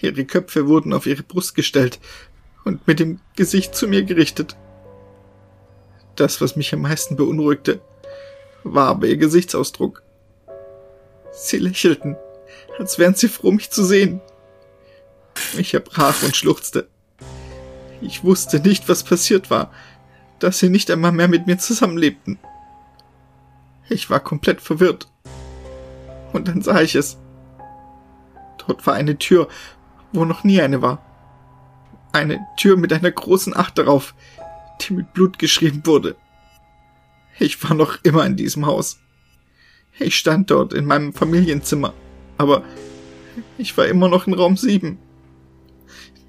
Ihre 0.00 0.24
Köpfe 0.24 0.66
wurden 0.66 0.92
auf 0.92 1.06
ihre 1.06 1.22
Brust 1.22 1.54
gestellt 1.54 2.00
und 2.64 2.86
mit 2.86 2.98
dem 2.98 3.20
Gesicht 3.36 3.74
zu 3.74 3.86
mir 3.86 4.02
gerichtet. 4.02 4.56
Das, 6.16 6.40
was 6.40 6.56
mich 6.56 6.72
am 6.72 6.82
meisten 6.82 7.16
beunruhigte, 7.16 7.80
war 8.62 8.88
aber 8.88 9.06
ihr 9.06 9.16
Gesichtsausdruck. 9.16 10.02
Sie 11.32 11.58
lächelten, 11.58 12.16
als 12.78 12.98
wären 12.98 13.14
sie 13.14 13.28
froh, 13.28 13.50
mich 13.50 13.70
zu 13.70 13.84
sehen. 13.84 14.20
Ich 15.58 15.74
erbrach 15.74 16.22
und 16.22 16.36
schluchzte. 16.36 16.88
Ich 18.00 18.22
wusste 18.22 18.60
nicht, 18.60 18.88
was 18.88 19.02
passiert 19.02 19.50
war, 19.50 19.72
dass 20.38 20.58
sie 20.58 20.68
nicht 20.68 20.90
einmal 20.90 21.12
mehr 21.12 21.28
mit 21.28 21.46
mir 21.46 21.58
zusammenlebten. 21.58 22.38
Ich 23.88 24.10
war 24.10 24.20
komplett 24.20 24.60
verwirrt. 24.60 25.08
Und 26.32 26.48
dann 26.48 26.62
sah 26.62 26.80
ich 26.80 26.94
es. 26.94 27.18
Dort 28.66 28.86
war 28.86 28.94
eine 28.94 29.18
Tür, 29.18 29.48
wo 30.12 30.24
noch 30.24 30.44
nie 30.44 30.60
eine 30.60 30.82
war. 30.82 31.04
Eine 32.12 32.46
Tür 32.56 32.76
mit 32.76 32.92
einer 32.92 33.10
großen 33.10 33.56
Acht 33.56 33.78
darauf, 33.78 34.14
die 34.80 34.94
mit 34.94 35.12
Blut 35.12 35.38
geschrieben 35.38 35.82
wurde. 35.84 36.16
Ich 37.38 37.62
war 37.64 37.74
noch 37.74 37.98
immer 38.02 38.24
in 38.26 38.36
diesem 38.36 38.66
Haus. 38.66 39.00
Ich 39.98 40.16
stand 40.16 40.50
dort 40.50 40.72
in 40.72 40.86
meinem 40.86 41.12
Familienzimmer, 41.12 41.92
aber 42.38 42.64
ich 43.58 43.76
war 43.76 43.86
immer 43.86 44.08
noch 44.08 44.26
in 44.26 44.34
Raum 44.34 44.56
7. 44.56 44.98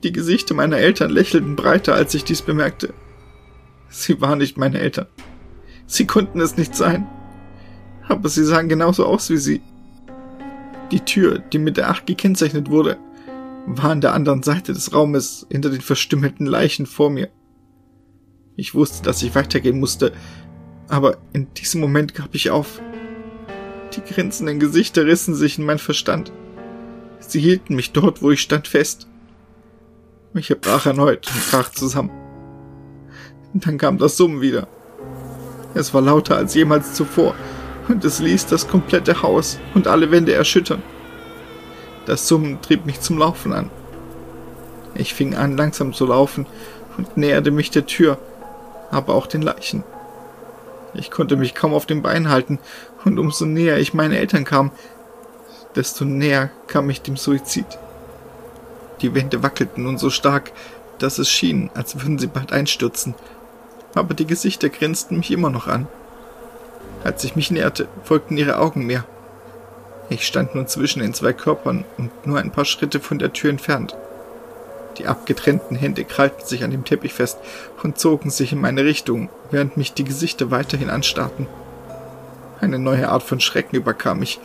Die 0.03 0.12
Gesichter 0.12 0.53
meiner 0.53 0.77
Eltern 0.77 1.10
lächelten 1.10 1.55
breiter, 1.55 1.95
als 1.95 2.13
ich 2.13 2.23
dies 2.23 2.41
bemerkte. 2.41 2.93
Sie 3.89 4.21
waren 4.21 4.39
nicht 4.39 4.58
meine 4.58 4.79
Eltern. 4.79 5.08
Sie 5.88 6.05
konnten 6.05 6.39
es 6.41 6.58
nicht 6.58 6.75
sein. 6.75 7.08
Aber 8.08 8.29
sie 8.29 8.43
sahen 8.43 8.69
genauso 8.69 9.05
aus 9.05 9.29
wie 9.29 9.38
sie. 9.38 9.62
Die 10.91 10.99
Tür, 10.99 11.39
die 11.39 11.58
mit 11.58 11.77
der 11.77 11.89
Acht 11.89 12.05
gekennzeichnet 12.05 12.69
wurde, 12.69 12.97
war 13.65 13.91
an 13.91 14.01
der 14.01 14.13
anderen 14.13 14.43
Seite 14.43 14.73
des 14.73 14.93
Raumes 14.93 15.47
hinter 15.49 15.71
den 15.71 15.81
verstümmelten 15.81 16.45
Leichen 16.45 16.86
vor 16.86 17.10
mir. 17.10 17.29
Ich 18.56 18.74
wusste, 18.74 19.04
dass 19.04 19.22
ich 19.22 19.36
weitergehen 19.36 19.80
musste, 19.80 20.13
aber 20.88 21.18
in 21.34 21.54
diesem 21.56 21.82
Moment 21.82 22.13
gab 22.15 22.34
ich 22.36 22.52
auf. 22.52 22.80
Die 23.94 24.02
grinsenden 24.02 24.60
Gesichter 24.60 25.06
rissen 25.06 25.36
sich 25.36 25.58
in 25.58 25.65
mein 25.65 25.80
Verstand. 25.80 26.32
Sie 27.20 27.39
hielten 27.39 27.76
mich 27.76 27.91
dort, 27.91 28.22
wo 28.22 28.32
ich 28.32 28.41
stand, 28.41 28.68
fest. 28.68 29.08
Ich 30.34 30.50
erbrach 30.50 30.86
erneut 30.86 31.28
und 31.28 31.52
brach 31.52 31.72
zusammen. 31.72 32.12
Dann 33.54 33.78
kam 33.78 33.98
das 33.98 34.18
Summen 34.18 34.41
wieder. 34.41 34.68
Es 35.74 35.94
war 35.94 36.02
lauter 36.02 36.38
als 36.38 36.54
jemals 36.54 36.94
zuvor 36.94 37.36
und 37.88 38.04
es 38.04 38.20
ließ 38.20 38.48
das 38.48 38.68
komplette 38.68 39.22
Haus 39.22 39.60
und 39.74 39.88
alle 39.88 40.12
Wände 40.12 40.34
erschüttern. 40.34 40.84
Das 42.06 42.28
Summen 42.28 42.62
trieb 42.62 42.86
mich 42.86 43.02
zum 43.02 43.18
Laufen 43.18 43.54
an. 43.54 43.70
Ich 44.94 45.13
fing 45.13 45.36
an, 45.36 45.58
langsam 45.58 45.94
zu 45.94 46.06
laufen 46.06 46.46
und 46.98 47.18
näherte 47.18 47.52
mich 47.52 47.72
der 47.72 47.86
Tür, 47.86 48.18
aber 48.95 49.13
auch 49.13 49.27
den 49.27 49.41
Leichen. 49.41 49.84
Ich 50.93 51.12
konnte 51.12 51.36
mich 51.36 51.53
kaum 51.53 51.73
auf 51.73 51.86
den 51.86 52.01
Beinen 52.01 52.29
halten, 52.29 52.60
und 53.03 53.19
umso 53.19 53.45
näher 53.45 53.77
ich 53.77 53.93
meine 53.93 54.17
Eltern 54.17 54.45
kam, 54.45 54.71
desto 55.75 56.05
näher 56.05 56.49
kam 56.67 56.89
ich 56.89 57.01
dem 57.01 57.17
Suizid. 57.17 57.65
Die 59.01 59.13
Wände 59.13 59.43
wackelten 59.43 59.84
nun 59.84 59.97
so 59.97 60.10
stark, 60.10 60.53
dass 60.99 61.19
es 61.19 61.29
schien, 61.29 61.69
als 61.73 62.01
würden 62.01 62.17
sie 62.17 62.27
bald 62.27 62.53
einstürzen, 62.53 63.13
aber 63.93 64.13
die 64.13 64.25
Gesichter 64.25 64.69
grinsten 64.69 65.17
mich 65.17 65.31
immer 65.31 65.49
noch 65.49 65.67
an. 65.67 65.88
Als 67.03 67.23
ich 67.25 67.36
mich 67.36 67.51
näherte, 67.51 67.89
folgten 68.03 68.38
ihre 68.38 68.58
Augen 68.58 68.86
mir. 68.86 69.03
Ich 70.10 70.25
stand 70.25 70.55
nun 70.55 70.67
zwischen 70.67 71.01
den 71.01 71.13
zwei 71.13 71.34
Körpern 71.34 71.84
und 71.97 72.25
nur 72.25 72.39
ein 72.39 72.51
paar 72.51 72.65
Schritte 72.65 72.99
von 72.99 73.19
der 73.19 73.34
Tür 73.34 73.49
entfernt. 73.49 73.95
Die 74.97 75.08
abgetrennten 75.08 75.75
Hände 75.75 76.05
krallten 76.05 76.45
sich 76.45 76.63
an 76.63 76.71
dem 76.71 76.86
Teppich 76.86 77.13
fest 77.13 77.38
und 77.84 77.99
zogen 77.99 78.29
sich 78.29 78.53
in 78.53 78.62
meine 78.62 78.86
Richtung, 78.86 79.29
während 79.51 79.77
mich 79.77 79.93
die 79.93 80.05
Gesichter 80.05 80.51
weiterhin 80.51 80.89
anstarrten. 80.89 81.47
Eine 82.62 82.79
neue 82.79 83.10
Art 83.10 83.23
von 83.23 83.39
Schrecken 83.39 83.75
überkam 83.75 84.19
mich, 84.19 84.39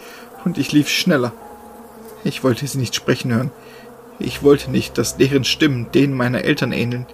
und 0.45 0.59
ich 0.59 0.73
lief 0.73 0.89
schneller. 0.89 1.33
Ich 2.25 2.43
wollte 2.43 2.67
sie 2.67 2.79
nicht 2.79 2.95
sprechen 2.95 3.33
hören. 3.33 3.51
Ich 4.19 4.43
wollte 4.43 4.71
nicht, 4.71 4.99
dass 4.99 5.17
deren 5.17 5.45
Stimmen 5.45 5.91
denen 5.93 6.17
meiner 6.17 6.45
Eltern 6.45 6.73
ähneln. 6.73 7.07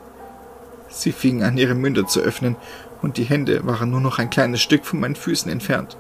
Sie 0.89 1.13
fingen 1.13 1.43
an, 1.43 1.59
ihre 1.59 1.75
Münder 1.75 2.07
zu 2.07 2.21
öffnen, 2.21 2.57
und 3.03 3.19
die 3.19 3.25
Hände 3.25 3.67
waren 3.67 3.91
nur 3.91 4.01
noch 4.01 4.19
ein 4.19 4.31
kleines 4.31 4.63
Stück 4.63 4.87
von 4.87 5.01
meinen 5.01 5.17
Füßen 5.17 5.51
entfernt. 5.51 5.97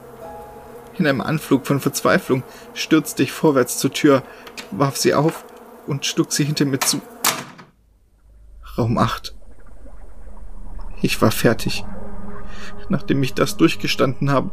In 0.98 1.06
einem 1.06 1.20
Anflug 1.20 1.66
von 1.66 1.78
Verzweiflung 1.78 2.42
stürzte 2.72 3.22
ich 3.22 3.30
vorwärts 3.30 3.76
zur 3.78 3.92
Tür, 3.92 4.22
warf 4.70 4.96
sie 4.96 5.12
auf 5.12 5.44
und 5.86 6.06
schlug 6.06 6.32
sie 6.32 6.44
hinter 6.44 6.64
mir 6.64 6.80
zu. 6.80 7.02
Raum 8.76 8.98
8. 8.98 9.34
Ich 11.02 11.20
war 11.22 11.30
fertig. 11.30 11.84
Nachdem 12.88 13.22
ich 13.22 13.34
das 13.34 13.56
durchgestanden 13.56 14.30
habe, 14.30 14.50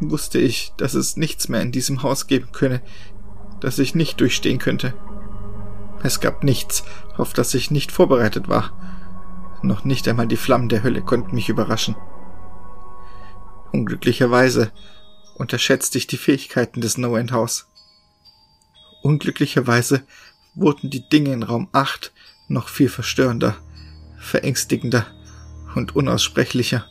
wusste 0.00 0.38
ich, 0.38 0.72
dass 0.76 0.94
es 0.94 1.16
nichts 1.16 1.48
mehr 1.48 1.60
in 1.60 1.72
diesem 1.72 2.02
Haus 2.02 2.26
geben 2.26 2.50
könne, 2.52 2.80
das 3.60 3.78
ich 3.78 3.94
nicht 3.94 4.20
durchstehen 4.20 4.58
könnte. 4.58 4.94
Es 6.02 6.20
gab 6.20 6.44
nichts, 6.44 6.84
auf 7.16 7.32
das 7.32 7.54
ich 7.54 7.70
nicht 7.70 7.92
vorbereitet 7.92 8.48
war. 8.48 8.72
Noch 9.62 9.84
nicht 9.84 10.06
einmal 10.06 10.28
die 10.28 10.36
Flammen 10.36 10.68
der 10.68 10.82
Hölle 10.82 11.02
konnten 11.02 11.34
mich 11.34 11.48
überraschen. 11.48 11.96
Unglücklicherweise 13.72 14.70
unterschätzte 15.36 15.98
ich 15.98 16.06
die 16.06 16.16
Fähigkeiten 16.16 16.80
des 16.80 16.96
No-End 16.96 17.32
House. 17.32 17.66
Unglücklicherweise 19.02 20.02
wurden 20.54 20.90
die 20.90 21.08
Dinge 21.08 21.32
in 21.32 21.42
Raum 21.42 21.68
8 21.72 22.12
noch 22.48 22.68
viel 22.68 22.88
verstörender, 22.88 23.56
verängstigender 24.18 25.06
und 25.74 25.94
unaussprechlicher. 25.94 26.86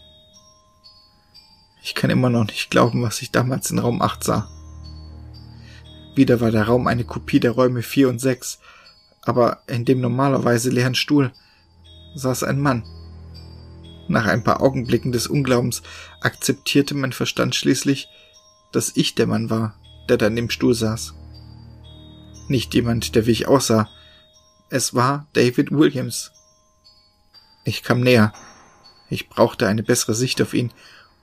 Ich 1.84 1.96
kann 1.96 2.10
immer 2.10 2.30
noch 2.30 2.46
nicht 2.46 2.70
glauben, 2.70 3.02
was 3.02 3.22
ich 3.22 3.32
damals 3.32 3.72
in 3.72 3.80
Raum 3.80 4.02
8 4.02 4.24
sah. 4.24 4.50
Wieder 6.15 6.41
war 6.41 6.52
der 6.52 6.67
Raum 6.67 6.88
eine 6.88 7.04
Kopie 7.04 7.39
der 7.39 7.52
Räume 7.52 7.82
4 7.82 8.10
und 8.10 8.20
6, 8.20 8.60
aber 9.22 9.62
in 9.67 9.86
dem 9.86 10.02
normalerweise 10.02 10.70
leeren 10.70 10.96
Stuhl 10.96 11.32
saß 12.15 12.43
ein 12.43 12.60
Mann. 12.60 12.84
Nach 14.08 14.26
ein 14.26 14.43
paar 14.43 14.62
Augenblicken 14.62 15.12
des 15.12 15.28
Unglaubens 15.28 15.84
akzeptierte 16.22 16.96
mein 16.96 17.12
Verstand 17.12 17.56
schließlich, 17.56 18.08
dass 18.72 18.96
ich 18.96 19.15
der 19.15 19.28
Mann 19.28 19.50
war, 19.50 19.76
der 20.10 20.17
dann 20.17 20.38
im 20.38 20.50
Stuhl 20.50 20.74
saß. 20.74 21.13
Nicht 22.48 22.74
jemand, 22.74 23.15
der 23.15 23.26
wie 23.26 23.32
ich 23.32 23.48
aussah. 23.48 23.89
Es 24.69 24.93
war 24.93 25.27
David 25.32 25.71
Williams. 25.71 26.32
Ich 27.63 27.84
kam 27.84 28.01
näher. 28.01 28.34
Ich 29.10 29.30
brauchte 29.30 29.65
eine 29.65 29.82
bessere 29.82 30.13
Sicht 30.13 30.41
auf 30.41 30.53
ihn, 30.53 30.73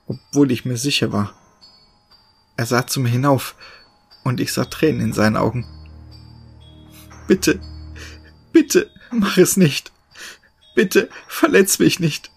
obwohl 0.07 0.51
ich 0.51 0.65
mir 0.65 0.79
sicher 0.79 1.13
war. 1.13 1.35
Er 2.57 2.65
sah 2.65 2.87
zu 2.87 3.01
mir 3.01 3.11
hinauf, 3.11 3.55
und 4.25 4.41
ich 4.41 4.53
sah 4.53 4.65
Tränen 4.65 5.03
in 5.03 5.13
seinen 5.13 5.37
Augen. 5.37 5.67
Bitte, 7.29 7.61
bitte, 8.53 8.91
mach 9.11 9.37
es 9.37 9.59
nicht. 9.59 9.93
Bitte, 10.75 11.11
verletz 11.29 11.79
mich 11.79 12.01
nicht. 12.01 12.31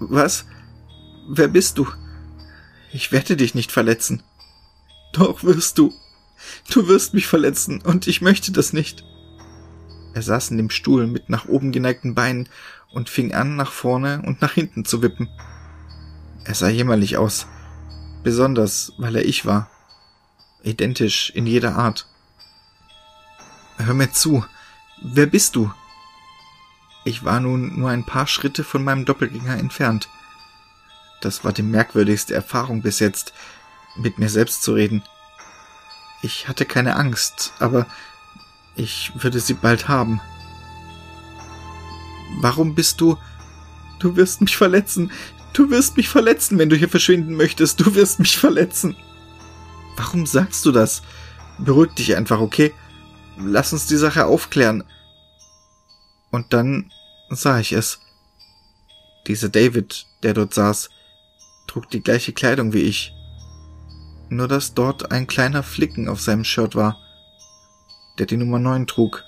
Was? 0.00 0.44
Wer 1.30 1.48
bist 1.48 1.78
du? 1.78 1.88
Ich 2.92 3.10
werde 3.10 3.36
dich 3.36 3.54
nicht 3.54 3.72
verletzen. 3.72 4.22
Doch 5.14 5.44
wirst 5.44 5.78
du. 5.78 5.94
Du 6.70 6.88
wirst 6.88 7.14
mich 7.14 7.26
verletzen, 7.26 7.80
und 7.80 8.06
ich 8.06 8.20
möchte 8.20 8.52
das 8.52 8.74
nicht. 8.74 9.04
Er 10.14 10.22
saß 10.22 10.50
in 10.50 10.56
dem 10.56 10.70
Stuhl 10.70 11.06
mit 11.06 11.30
nach 11.30 11.46
oben 11.46 11.72
geneigten 11.72 12.14
Beinen 12.14 12.48
und 12.92 13.08
fing 13.08 13.32
an, 13.34 13.56
nach 13.56 13.72
vorne 13.72 14.22
und 14.26 14.42
nach 14.42 14.52
hinten 14.52 14.84
zu 14.84 15.02
wippen. 15.02 15.28
Er 16.44 16.54
sah 16.54 16.68
jämmerlich 16.68 17.16
aus, 17.16 17.46
besonders 18.22 18.92
weil 18.98 19.16
er 19.16 19.24
ich 19.24 19.46
war. 19.46 19.70
Identisch 20.62 21.30
in 21.30 21.46
jeder 21.46 21.76
Art. 21.76 22.06
Hör 23.78 23.94
mir 23.94 24.12
zu. 24.12 24.44
Wer 25.02 25.26
bist 25.26 25.56
du? 25.56 25.72
Ich 27.04 27.24
war 27.24 27.40
nun 27.40 27.78
nur 27.78 27.90
ein 27.90 28.04
paar 28.04 28.26
Schritte 28.26 28.62
von 28.62 28.84
meinem 28.84 29.04
Doppelgänger 29.04 29.58
entfernt. 29.58 30.08
Das 31.20 31.44
war 31.44 31.52
die 31.52 31.62
merkwürdigste 31.62 32.34
Erfahrung 32.34 32.82
bis 32.82 32.98
jetzt, 33.00 33.32
mit 33.96 34.18
mir 34.18 34.28
selbst 34.28 34.62
zu 34.62 34.74
reden. 34.74 35.02
Ich 36.22 36.48
hatte 36.48 36.64
keine 36.64 36.96
Angst, 36.96 37.52
aber 37.58 37.86
ich 38.76 39.12
würde 39.14 39.40
sie 39.40 39.54
bald 39.54 39.88
haben. 39.88 40.20
Warum 42.40 42.74
bist 42.74 43.00
du... 43.00 43.18
Du 43.98 44.16
wirst 44.16 44.40
mich 44.40 44.56
verletzen. 44.56 45.12
Du 45.52 45.70
wirst 45.70 45.96
mich 45.96 46.08
verletzen, 46.08 46.58
wenn 46.58 46.68
du 46.68 46.76
hier 46.76 46.88
verschwinden 46.88 47.36
möchtest. 47.36 47.80
Du 47.80 47.94
wirst 47.94 48.18
mich 48.18 48.36
verletzen. 48.36 48.96
Warum 49.96 50.26
sagst 50.26 50.64
du 50.66 50.72
das? 50.72 51.02
Beruhig 51.58 51.92
dich 51.92 52.16
einfach, 52.16 52.40
okay? 52.40 52.72
Lass 53.38 53.72
uns 53.72 53.86
die 53.86 53.96
Sache 53.96 54.26
aufklären. 54.26 54.82
Und 56.30 56.52
dann 56.52 56.90
sah 57.30 57.60
ich 57.60 57.72
es. 57.72 58.00
Dieser 59.26 59.50
David, 59.50 60.06
der 60.22 60.34
dort 60.34 60.54
saß, 60.54 60.90
trug 61.68 61.88
die 61.90 62.02
gleiche 62.02 62.32
Kleidung 62.32 62.72
wie 62.72 62.82
ich. 62.82 63.12
Nur 64.30 64.48
dass 64.48 64.74
dort 64.74 65.12
ein 65.12 65.26
kleiner 65.26 65.62
Flicken 65.62 66.08
auf 66.08 66.20
seinem 66.20 66.44
Shirt 66.44 66.74
war, 66.74 67.01
der 68.18 68.26
die 68.26 68.36
Nummer 68.36 68.58
9 68.58 68.86
trug. 68.86 69.24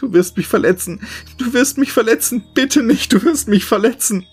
Du 0.00 0.12
wirst 0.12 0.36
mich 0.36 0.48
verletzen. 0.48 1.00
Du 1.38 1.52
wirst 1.52 1.78
mich 1.78 1.92
verletzen. 1.92 2.44
Bitte 2.54 2.82
nicht. 2.82 3.12
Du 3.12 3.22
wirst 3.22 3.46
mich 3.46 3.64
verletzen. 3.64 4.26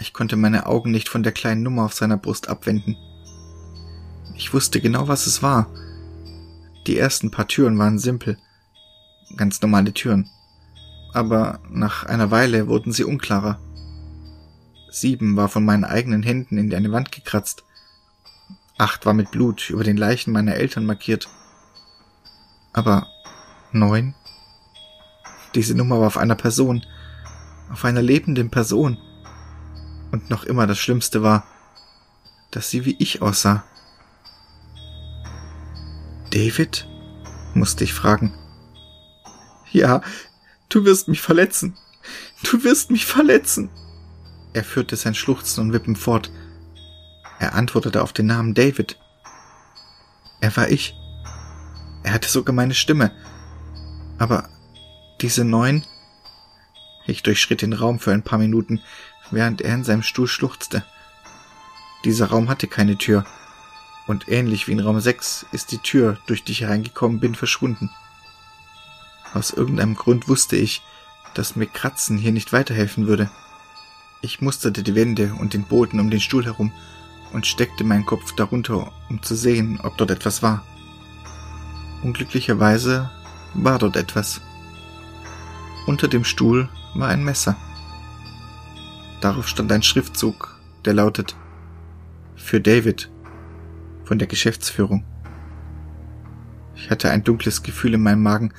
Ich 0.00 0.12
konnte 0.12 0.36
meine 0.36 0.66
Augen 0.66 0.90
nicht 0.90 1.08
von 1.08 1.22
der 1.22 1.32
kleinen 1.32 1.62
Nummer 1.62 1.84
auf 1.84 1.94
seiner 1.94 2.16
Brust 2.16 2.48
abwenden. 2.48 2.96
Ich 4.36 4.52
wusste 4.52 4.80
genau, 4.80 5.08
was 5.08 5.26
es 5.26 5.42
war. 5.42 5.68
Die 6.86 6.96
ersten 6.98 7.30
paar 7.30 7.46
Türen 7.46 7.78
waren 7.78 7.98
simpel. 7.98 8.38
Ganz 9.36 9.60
normale 9.60 9.92
Türen. 9.92 10.28
Aber 11.12 11.60
nach 11.70 12.04
einer 12.04 12.30
Weile 12.30 12.66
wurden 12.66 12.92
sie 12.92 13.04
unklarer. 13.04 13.60
Sieben 14.90 15.36
war 15.36 15.48
von 15.48 15.64
meinen 15.64 15.84
eigenen 15.84 16.22
Händen 16.22 16.58
in 16.58 16.74
eine 16.74 16.92
Wand 16.92 17.12
gekratzt. 17.12 17.64
Acht 18.78 19.06
war 19.06 19.14
mit 19.14 19.30
Blut 19.30 19.70
über 19.70 19.84
den 19.84 19.96
Leichen 19.96 20.32
meiner 20.32 20.54
Eltern 20.54 20.86
markiert. 20.86 21.28
Aber 22.72 23.06
neun? 23.72 24.14
Diese 25.54 25.74
Nummer 25.74 26.00
war 26.00 26.06
auf 26.06 26.18
einer 26.18 26.34
Person, 26.34 26.84
auf 27.72 27.84
einer 27.84 28.02
lebenden 28.02 28.50
Person. 28.50 28.98
Und 30.10 30.30
noch 30.30 30.44
immer 30.44 30.66
das 30.66 30.78
Schlimmste 30.78 31.22
war, 31.22 31.44
dass 32.50 32.70
sie 32.70 32.84
wie 32.84 32.96
ich 32.98 33.22
aussah. 33.22 33.64
David? 36.30 36.86
musste 37.54 37.84
ich 37.84 37.92
fragen. 37.92 38.34
Ja, 39.72 40.02
du 40.68 40.84
wirst 40.84 41.08
mich 41.08 41.20
verletzen. 41.20 41.76
Du 42.44 42.62
wirst 42.64 42.90
mich 42.90 43.04
verletzen. 43.04 43.70
Er 44.52 44.64
führte 44.64 44.96
sein 44.96 45.14
Schluchzen 45.14 45.62
und 45.62 45.72
Wippen 45.72 45.96
fort. 45.96 46.30
Er 47.38 47.54
antwortete 47.54 48.02
auf 48.02 48.12
den 48.12 48.26
Namen 48.26 48.54
David. 48.54 48.98
Er 50.40 50.56
war 50.56 50.68
ich. 50.68 50.94
Er 52.08 52.14
hatte 52.14 52.30
sogar 52.30 52.54
meine 52.54 52.72
Stimme. 52.72 53.10
Aber 54.16 54.48
diese 55.20 55.44
neun? 55.44 55.84
Ich 57.06 57.22
durchschritt 57.22 57.60
den 57.60 57.74
Raum 57.74 57.98
für 57.98 58.12
ein 58.12 58.22
paar 58.22 58.38
Minuten, 58.38 58.80
während 59.30 59.60
er 59.60 59.74
in 59.74 59.84
seinem 59.84 60.02
Stuhl 60.02 60.26
schluchzte. 60.26 60.86
Dieser 62.06 62.28
Raum 62.28 62.48
hatte 62.48 62.66
keine 62.66 62.96
Tür, 62.96 63.26
und 64.06 64.26
ähnlich 64.26 64.66
wie 64.66 64.72
in 64.72 64.80
Raum 64.80 64.98
6 64.98 65.44
ist 65.52 65.70
die 65.70 65.80
Tür, 65.80 66.16
durch 66.26 66.44
die 66.44 66.52
ich 66.52 66.62
hereingekommen 66.62 67.20
bin, 67.20 67.34
verschwunden. 67.34 67.90
Aus 69.34 69.50
irgendeinem 69.50 69.94
Grund 69.94 70.28
wusste 70.28 70.56
ich, 70.56 70.80
dass 71.34 71.56
mir 71.56 71.66
Kratzen 71.66 72.16
hier 72.16 72.32
nicht 72.32 72.54
weiterhelfen 72.54 73.06
würde. 73.06 73.28
Ich 74.22 74.40
musterte 74.40 74.82
die 74.82 74.94
Wände 74.94 75.34
und 75.38 75.52
den 75.52 75.64
Boden 75.64 76.00
um 76.00 76.08
den 76.08 76.20
Stuhl 76.22 76.46
herum 76.46 76.72
und 77.34 77.46
steckte 77.46 77.84
meinen 77.84 78.06
Kopf 78.06 78.34
darunter, 78.34 78.92
um 79.10 79.22
zu 79.22 79.34
sehen, 79.34 79.78
ob 79.82 79.98
dort 79.98 80.10
etwas 80.10 80.42
war. 80.42 80.64
Unglücklicherweise 82.02 83.10
war 83.54 83.78
dort 83.78 83.96
etwas. 83.96 84.40
Unter 85.86 86.06
dem 86.06 86.24
Stuhl 86.24 86.68
war 86.94 87.08
ein 87.08 87.24
Messer. 87.24 87.56
Darauf 89.20 89.48
stand 89.48 89.72
ein 89.72 89.82
Schriftzug, 89.82 90.58
der 90.84 90.94
lautet 90.94 91.34
Für 92.36 92.60
David 92.60 93.10
von 94.04 94.18
der 94.18 94.28
Geschäftsführung. 94.28 95.04
Ich 96.76 96.90
hatte 96.90 97.10
ein 97.10 97.24
dunkles 97.24 97.62
Gefühl 97.62 97.94
in 97.94 98.02
meinem 98.02 98.22
Magen, 98.22 98.52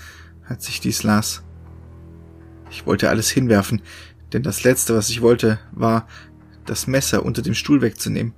als 0.48 0.68
ich 0.68 0.82
dies 0.82 1.04
las. 1.04 1.44
Ich 2.70 2.86
wollte 2.86 3.10
alles 3.10 3.30
hinwerfen, 3.30 3.82
denn 4.34 4.44
das 4.44 4.64
Letzte, 4.64 4.96
was 4.96 5.10
ich 5.10 5.22
wollte, 5.22 5.60
war, 5.72 6.08
das 6.66 6.88
Messer 6.88 7.26
unter 7.26 7.42
dem 7.42 7.56
Stuhl 7.56 7.82
wegzunehmen. 7.82 8.34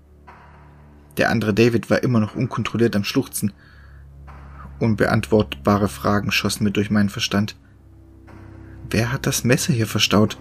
Der 1.18 1.30
andere 1.30 1.54
David 1.54 1.90
war 1.90 2.04
immer 2.04 2.20
noch 2.20 2.36
unkontrolliert 2.36 2.96
am 2.96 3.04
Schluchzen. 3.04 3.52
Unbeantwortbare 4.82 5.88
Fragen 5.88 6.32
schossen 6.32 6.64
mir 6.64 6.72
durch 6.72 6.90
meinen 6.90 7.10
Verstand. 7.10 7.56
Wer 8.90 9.12
hat 9.12 9.26
das 9.26 9.44
Messer 9.44 9.74
hier 9.74 9.88
verstaut? 9.88 10.38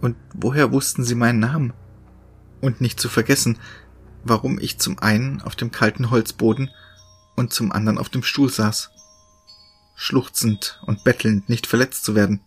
Und 0.00 0.16
woher 0.32 0.72
wussten 0.72 1.04
sie 1.04 1.14
meinen 1.14 1.40
Namen? 1.40 1.72
Und 2.60 2.80
nicht 2.80 2.98
zu 2.98 3.08
vergessen, 3.08 3.58
warum 4.24 4.58
ich 4.58 4.78
zum 4.78 4.98
einen 4.98 5.42
auf 5.42 5.56
dem 5.56 5.70
kalten 5.70 6.10
Holzboden 6.10 6.70
und 7.36 7.52
zum 7.52 7.70
anderen 7.70 7.98
auf 7.98 8.08
dem 8.08 8.22
Stuhl 8.22 8.50
saß. 8.50 8.90
Schluchzend 9.94 10.80
und 10.86 11.04
bettelnd, 11.04 11.48
nicht 11.48 11.66
verletzt 11.66 12.04
zu 12.04 12.14
werden. 12.14 12.40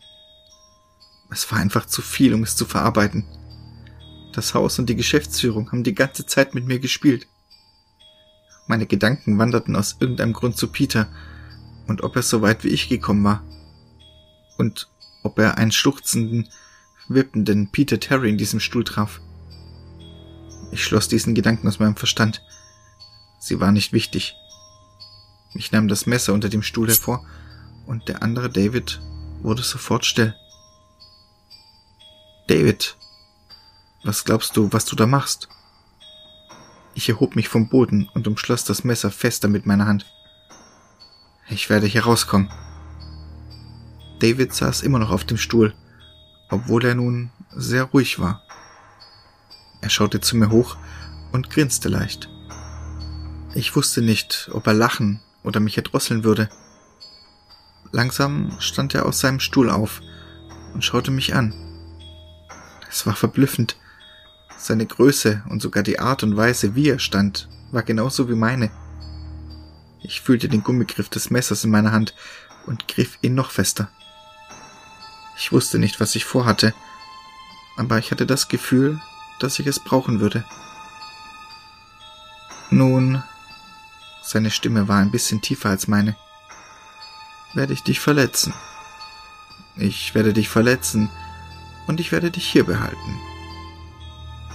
Es 1.29 1.51
war 1.51 1.59
einfach 1.59 1.85
zu 1.85 2.01
viel, 2.01 2.33
um 2.33 2.43
es 2.43 2.55
zu 2.55 2.65
verarbeiten. 2.65 3.25
Das 4.33 4.55
Haus 4.55 4.79
und 4.79 4.87
die 4.87 4.95
Geschäftsführung 4.95 5.71
haben 5.71 5.83
die 5.83 5.95
ganze 5.95 6.25
Zeit 6.25 6.55
mit 6.55 6.65
mir 6.65 6.79
gespielt. 6.79 7.27
Meine 8.67 8.85
Gedanken 8.85 9.37
wanderten 9.37 9.75
aus 9.75 9.97
irgendeinem 9.99 10.33
Grund 10.33 10.57
zu 10.57 10.67
Peter 10.67 11.07
und 11.87 12.03
ob 12.03 12.15
er 12.15 12.23
so 12.23 12.41
weit 12.41 12.63
wie 12.63 12.69
ich 12.69 12.89
gekommen 12.89 13.23
war. 13.23 13.43
Und 14.57 14.89
ob 15.23 15.39
er 15.39 15.57
einen 15.57 15.71
schluchzenden, 15.71 16.49
wippenden 17.07 17.71
Peter 17.71 17.99
Terry 17.99 18.29
in 18.29 18.37
diesem 18.37 18.59
Stuhl 18.59 18.83
traf. 18.83 19.19
Ich 20.71 20.83
schloss 20.83 21.07
diesen 21.07 21.35
Gedanken 21.35 21.67
aus 21.67 21.79
meinem 21.79 21.95
Verstand. 21.95 22.41
Sie 23.39 23.59
war 23.59 23.71
nicht 23.71 23.93
wichtig. 23.93 24.35
Ich 25.53 25.71
nahm 25.71 25.87
das 25.87 26.05
Messer 26.05 26.33
unter 26.33 26.49
dem 26.49 26.63
Stuhl 26.63 26.87
hervor 26.87 27.25
und 27.85 28.07
der 28.07 28.23
andere 28.23 28.49
David 28.49 29.01
wurde 29.41 29.61
sofort 29.61 30.05
still. 30.05 30.33
David, 32.47 32.97
was 34.03 34.23
glaubst 34.23 34.57
du, 34.57 34.71
was 34.71 34.85
du 34.85 34.95
da 34.95 35.05
machst? 35.05 35.47
Ich 36.95 37.09
erhob 37.09 37.35
mich 37.35 37.49
vom 37.49 37.69
Boden 37.69 38.09
und 38.13 38.27
umschloss 38.27 38.63
das 38.65 38.83
Messer 38.83 39.11
fester 39.11 39.47
mit 39.47 39.65
meiner 39.65 39.87
Hand. 39.87 40.05
Ich 41.49 41.69
werde 41.69 41.87
hier 41.87 42.03
rauskommen. 42.03 42.49
David 44.19 44.53
saß 44.53 44.81
immer 44.83 44.99
noch 44.99 45.11
auf 45.11 45.25
dem 45.25 45.37
Stuhl, 45.37 45.73
obwohl 46.49 46.85
er 46.85 46.95
nun 46.95 47.31
sehr 47.51 47.83
ruhig 47.83 48.19
war. 48.19 48.43
Er 49.81 49.89
schaute 49.89 50.21
zu 50.21 50.37
mir 50.37 50.49
hoch 50.49 50.77
und 51.31 51.49
grinste 51.49 51.89
leicht. 51.89 52.29
Ich 53.55 53.75
wusste 53.75 54.01
nicht, 54.01 54.49
ob 54.53 54.65
er 54.67 54.73
lachen 54.73 55.19
oder 55.43 55.59
mich 55.59 55.77
erdrosseln 55.77 56.23
würde. 56.23 56.49
Langsam 57.91 58.55
stand 58.59 58.95
er 58.95 59.05
aus 59.05 59.19
seinem 59.19 59.39
Stuhl 59.39 59.69
auf 59.69 60.01
und 60.73 60.83
schaute 60.83 61.11
mich 61.11 61.35
an. 61.35 61.53
Es 62.89 63.05
war 63.05 63.15
verblüffend. 63.15 63.75
Seine 64.63 64.85
Größe 64.85 65.43
und 65.49 65.61
sogar 65.61 65.83
die 65.83 65.99
Art 65.99 66.23
und 66.23 66.37
Weise, 66.37 66.73
wie 66.73 66.87
er 66.87 66.97
stand, 66.97 67.49
war 67.73 67.83
genauso 67.83 68.29
wie 68.29 68.35
meine. 68.35 68.71
Ich 70.01 70.21
fühlte 70.21 70.47
den 70.47 70.63
Gummigriff 70.63 71.09
des 71.09 71.29
Messers 71.29 71.65
in 71.65 71.69
meiner 71.69 71.91
Hand 71.91 72.15
und 72.65 72.87
griff 72.87 73.17
ihn 73.21 73.35
noch 73.35 73.51
fester. 73.51 73.89
Ich 75.37 75.51
wusste 75.51 75.79
nicht, 75.79 75.99
was 75.99 76.15
ich 76.15 76.23
vorhatte, 76.23 76.73
aber 77.75 77.97
ich 77.97 78.11
hatte 78.11 78.25
das 78.25 78.47
Gefühl, 78.47 79.01
dass 79.41 79.59
ich 79.59 79.67
es 79.67 79.81
brauchen 79.81 80.21
würde. 80.21 80.45
Nun, 82.69 83.21
seine 84.23 84.49
Stimme 84.49 84.87
war 84.87 84.99
ein 84.99 85.11
bisschen 85.11 85.41
tiefer 85.41 85.71
als 85.71 85.89
meine, 85.89 86.15
werde 87.53 87.73
ich 87.73 87.83
dich 87.83 87.99
verletzen. 87.99 88.53
Ich 89.75 90.15
werde 90.15 90.31
dich 90.31 90.47
verletzen 90.47 91.09
und 91.85 91.99
ich 91.99 92.13
werde 92.13 92.31
dich 92.31 92.49
hier 92.49 92.63
behalten. 92.63 93.32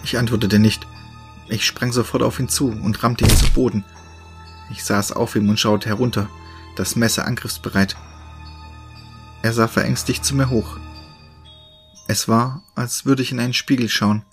Ich 0.03 0.19
antwortete 0.19 0.59
nicht. 0.59 0.87
Ich 1.49 1.65
sprang 1.65 1.93
sofort 1.93 2.23
auf 2.23 2.39
ihn 2.39 2.49
zu 2.49 2.69
und 2.69 3.03
rammte 3.03 3.25
ihn 3.25 3.37
zu 3.37 3.51
Boden. 3.53 3.85
Ich 4.71 4.85
saß 4.85 5.13
auf 5.13 5.35
ihm 5.35 5.49
und 5.49 5.59
schaute 5.59 5.89
herunter, 5.89 6.29
das 6.77 6.97
Messer 6.97 7.27
angriffsbereit. 7.27 7.97
Er 9.43 9.53
sah 9.53 9.69
verängstigt 9.69 10.25
zu 10.25 10.35
mir 10.35 10.51
hoch. 10.51 10.77
Es 12.07 12.29
war, 12.29 12.63
als 12.75 13.05
würde 13.05 13.23
ich 13.23 13.33
in 13.33 13.41
einen 13.41 13.55
Spiegel 13.55 13.89
schauen. 13.89 14.25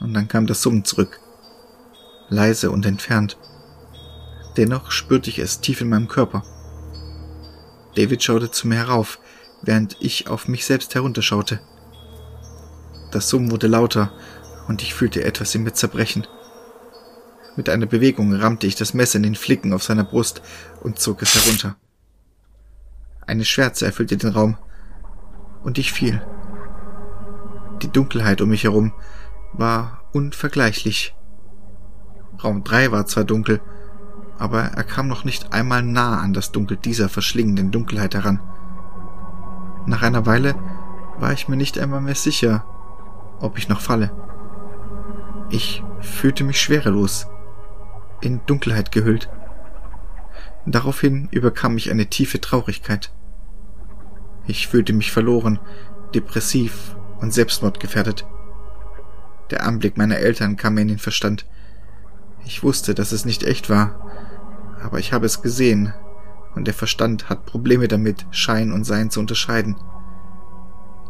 Und 0.00 0.14
dann 0.14 0.28
kam 0.28 0.46
das 0.46 0.62
Summen 0.62 0.84
zurück. 0.84 1.20
Leise 2.28 2.70
und 2.70 2.84
entfernt. 2.84 3.38
Dennoch 4.56 4.90
spürte 4.90 5.30
ich 5.30 5.38
es 5.38 5.60
tief 5.60 5.80
in 5.80 5.88
meinem 5.88 6.08
Körper. 6.08 6.42
David 7.94 8.22
schaute 8.22 8.50
zu 8.50 8.68
mir 8.68 8.76
herauf, 8.76 9.18
während 9.62 9.96
ich 10.00 10.28
auf 10.28 10.48
mich 10.48 10.66
selbst 10.66 10.94
herunterschaute. 10.94 11.60
Das 13.10 13.28
Summen 13.28 13.50
wurde 13.50 13.66
lauter 13.66 14.12
und 14.68 14.82
ich 14.82 14.94
fühlte 14.94 15.24
etwas 15.24 15.54
in 15.54 15.62
mir 15.62 15.72
zerbrechen. 15.72 16.26
Mit 17.56 17.68
einer 17.68 17.86
Bewegung 17.86 18.34
rammte 18.34 18.66
ich 18.66 18.74
das 18.74 18.94
Messer 18.94 19.16
in 19.16 19.22
den 19.22 19.34
Flicken 19.34 19.72
auf 19.72 19.82
seiner 19.82 20.04
Brust 20.04 20.42
und 20.82 20.98
zog 20.98 21.22
es 21.22 21.34
herunter. 21.34 21.76
Eine 23.26 23.44
Schwärze 23.44 23.86
erfüllte 23.86 24.16
den 24.16 24.30
Raum. 24.30 24.58
Und 25.64 25.78
ich 25.78 25.92
fiel. 25.92 26.22
Die 27.82 27.88
Dunkelheit 27.88 28.40
um 28.40 28.50
mich 28.50 28.64
herum 28.64 28.92
war 29.52 30.02
unvergleichlich. 30.12 31.14
Raum 32.42 32.62
3 32.62 32.92
war 32.92 33.06
zwar 33.06 33.24
dunkel, 33.24 33.60
aber 34.38 34.62
er 34.62 34.84
kam 34.84 35.08
noch 35.08 35.24
nicht 35.24 35.52
einmal 35.52 35.82
nah 35.82 36.20
an 36.20 36.34
das 36.34 36.52
Dunkel 36.52 36.76
dieser 36.76 37.08
verschlingenden 37.08 37.70
Dunkelheit 37.70 38.14
heran. 38.14 38.40
Nach 39.86 40.02
einer 40.02 40.26
Weile 40.26 40.54
war 41.18 41.32
ich 41.32 41.48
mir 41.48 41.56
nicht 41.56 41.78
einmal 41.78 42.00
mehr 42.00 42.14
sicher, 42.14 42.64
ob 43.40 43.56
ich 43.58 43.68
noch 43.68 43.80
falle. 43.80 44.10
Ich 45.50 45.82
fühlte 46.00 46.44
mich 46.44 46.60
schwerelos, 46.60 47.28
in 48.20 48.40
Dunkelheit 48.46 48.90
gehüllt. 48.90 49.30
Daraufhin 50.66 51.28
überkam 51.30 51.74
mich 51.74 51.90
eine 51.90 52.06
tiefe 52.06 52.40
Traurigkeit. 52.40 53.12
Ich 54.46 54.66
fühlte 54.66 54.92
mich 54.92 55.12
verloren, 55.12 55.60
depressiv 56.14 56.96
und 57.20 57.32
selbstmordgefährdet. 57.32 58.26
Der 59.50 59.64
Anblick 59.64 59.96
meiner 59.96 60.16
Eltern 60.16 60.56
kam 60.56 60.74
mir 60.74 60.82
in 60.82 60.88
den 60.88 60.98
Verstand. 60.98 61.46
Ich 62.44 62.62
wusste, 62.62 62.94
dass 62.94 63.12
es 63.12 63.24
nicht 63.24 63.44
echt 63.44 63.70
war, 63.70 64.10
aber 64.82 64.98
ich 64.98 65.12
habe 65.12 65.26
es 65.26 65.42
gesehen, 65.42 65.92
und 66.54 66.66
der 66.66 66.74
Verstand 66.74 67.28
hat 67.28 67.46
Probleme 67.46 67.86
damit, 67.86 68.26
Schein 68.30 68.72
und 68.72 68.84
Sein 68.84 69.10
zu 69.10 69.20
unterscheiden. 69.20 69.76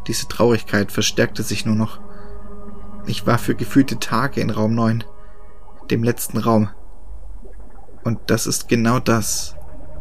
Diese 0.07 0.27
Traurigkeit 0.27 0.91
verstärkte 0.91 1.41
sich 1.41 1.65
nur 1.65 1.75
noch. 1.75 1.99
Ich 3.07 3.25
war 3.25 3.37
für 3.37 3.55
gefühlte 3.55 3.99
Tage 3.99 4.41
in 4.41 4.49
Raum 4.49 4.75
9, 4.75 5.05
dem 5.89 6.03
letzten 6.03 6.37
Raum. 6.37 6.69
Und 8.03 8.19
das 8.27 8.45
ist 8.47 8.67
genau 8.67 8.99
das, 8.99 9.55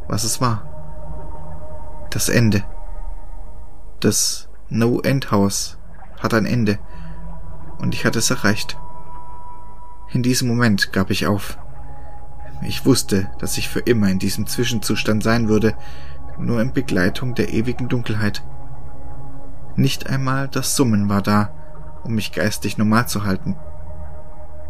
was 0.09 0.25
es 0.25 0.41
war. 0.41 2.09
Das 2.11 2.29
Ende. 2.29 2.65
Das 4.01 4.49
No-End-Haus 4.69 5.79
hat 6.19 6.35
ein 6.35 6.47
Ende. 6.47 6.81
Und 7.79 7.95
ich 7.95 8.05
hatte 8.05 8.19
es 8.19 8.31
erreicht. 8.31 8.77
In 10.13 10.25
diesem 10.25 10.49
Moment 10.49 10.93
gab 10.93 11.11
ich 11.11 11.29
auf. 11.29 11.59
Ich 12.63 12.87
wusste, 12.87 13.31
dass 13.39 13.57
ich 13.57 13.69
für 13.69 13.81
immer 13.81 14.09
in 14.09 14.19
diesem 14.19 14.49
Zwischenzustand 14.49 15.23
sein 15.23 15.49
würde, 15.49 15.77
nur 16.39 16.61
in 16.61 16.73
Begleitung 16.73 17.37
der 17.37 17.53
ewigen 17.53 17.89
Dunkelheit. 17.89 18.43
Nicht 19.77 20.09
einmal 20.09 20.49
das 20.49 20.75
Summen 20.75 21.09
war 21.09 21.23
da, 21.23 21.53
um 22.07 22.15
mich 22.15 22.33
geistig 22.33 22.79
normal 22.79 23.09
zu 23.09 23.25
halten. 23.25 23.57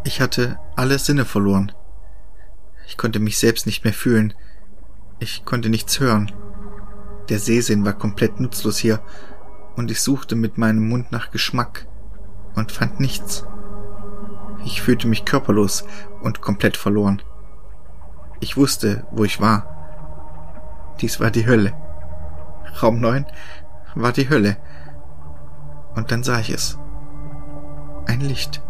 Ich 0.05 0.21
hatte 0.21 0.59
alle 0.75 0.99
Sinne 0.99 1.25
verloren. 1.25 1.73
Ich 2.87 2.97
konnte 2.97 3.19
mich 3.21 3.39
selbst 3.39 3.67
nicht 3.67 3.85
mehr 3.85 3.93
fühlen. 3.93 4.35
Ich 5.19 5.45
konnte 5.45 5.69
nichts 5.69 6.01
hören. 6.01 6.33
Der 7.29 7.39
Sehsinn 7.39 7.85
war 7.85 7.93
komplett 7.93 8.41
nutzlos 8.41 8.79
hier, 8.79 9.01
und 9.77 9.91
ich 9.91 10.01
suchte 10.01 10.37
mit 10.37 10.59
meinem 10.59 10.89
Mund 10.89 11.13
nach 11.13 11.31
Geschmack 11.31 11.87
und 12.55 12.73
fand 12.73 13.01
nichts. 13.01 13.45
Ich 14.65 14.81
fühlte 14.81 15.07
mich 15.07 15.25
körperlos 15.25 15.85
und 16.23 16.41
komplett 16.41 16.77
verloren. 16.77 17.21
Ich 18.41 18.57
wusste, 18.57 19.07
wo 19.11 19.25
ich 19.25 19.41
war. 19.41 20.95
Dies 21.01 21.21
war 21.21 21.31
die 21.31 21.47
Hölle. 21.47 21.75
Raum 22.83 23.01
9 23.01 23.27
war 23.95 24.13
die 24.13 24.29
Hölle. 24.29 24.57
Und 25.95 26.11
dann 26.11 26.23
sah 26.23 26.41
ich 26.41 26.51
es. 26.51 26.79
Ein 28.07 28.21
Licht. 28.21 28.63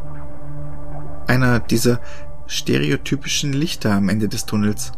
Einer 1.27 1.61
dieser 1.61 2.01
stereotypischen 2.47 3.53
Lichter 3.53 3.93
am 3.93 4.09
Ende 4.09 4.29
des 4.29 4.47
Tunnels. 4.47 4.93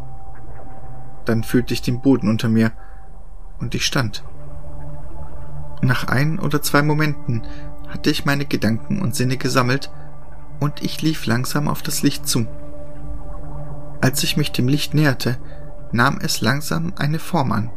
Dann 1.25 1.43
fühlte 1.43 1.75
ich 1.75 1.83
den 1.83 2.01
Boden 2.01 2.29
unter 2.29 2.49
mir 2.49 2.73
und 3.59 3.75
ich 3.75 3.85
stand. 3.85 4.25
Nach 5.83 6.07
ein 6.07 6.39
oder 6.39 6.63
zwei 6.63 6.83
Momenten 6.83 7.43
hatte 7.89 8.11
ich 8.11 8.25
meine 8.25 8.45
Gedanken 8.45 9.01
und 9.01 9.15
Sinne 9.15 9.37
gesammelt 9.37 9.91
und 10.61 10.83
ich 10.83 11.03
lief 11.03 11.27
langsam 11.27 11.69
auf 11.69 11.83
das 11.83 12.03
Licht 12.03 12.29
zu. 12.29 12.47
Als 14.01 14.23
ich 14.23 14.37
mich 14.37 14.53
dem 14.53 14.69
Licht 14.69 14.95
näherte, 14.95 15.39
nahm 15.93 16.19
es 16.23 16.41
langsam 16.41 16.93
eine 16.97 17.19
Form 17.19 17.53
an. 17.53 17.71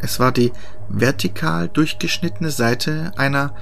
Es 0.00 0.20
war 0.20 0.32
die 0.32 0.52
vertikal 0.88 1.68
durchgeschnittene 1.68 2.50
Seite 2.50 3.12
einer 3.16 3.54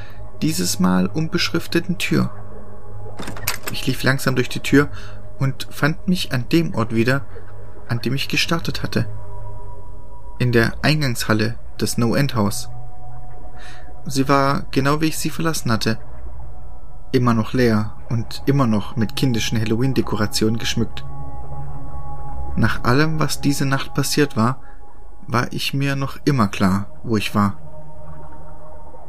dieses 0.42 0.80
Mal 0.80 1.06
unbeschrifteten 1.06 1.98
Tür. 1.98 2.30
Ich 3.72 3.86
lief 3.86 4.02
langsam 4.02 4.34
durch 4.34 4.48
die 4.48 4.60
Tür 4.60 4.88
und 5.38 5.66
fand 5.70 6.08
mich 6.08 6.32
an 6.32 6.48
dem 6.50 6.74
Ort 6.74 6.94
wieder, 6.94 7.22
an 7.88 8.00
dem 8.00 8.14
ich 8.14 8.28
gestartet 8.28 8.82
hatte. 8.82 9.06
In 10.38 10.52
der 10.52 10.72
Eingangshalle 10.82 11.56
des 11.80 11.98
No-End-Haus. 11.98 12.68
Sie 14.06 14.28
war 14.28 14.64
genau 14.70 15.00
wie 15.00 15.06
ich 15.06 15.18
sie 15.18 15.30
verlassen 15.30 15.70
hatte. 15.70 15.98
Immer 17.12 17.34
noch 17.34 17.52
leer 17.52 17.96
und 18.08 18.42
immer 18.46 18.66
noch 18.66 18.96
mit 18.96 19.16
kindischen 19.16 19.60
Halloween-Dekorationen 19.60 20.58
geschmückt. 20.58 21.04
Nach 22.56 22.84
allem, 22.84 23.20
was 23.20 23.40
diese 23.40 23.66
Nacht 23.66 23.94
passiert 23.94 24.36
war, 24.36 24.62
war 25.26 25.52
ich 25.52 25.74
mir 25.74 25.96
noch 25.96 26.18
immer 26.24 26.48
klar, 26.48 26.86
wo 27.04 27.16
ich 27.16 27.34
war. 27.34 27.69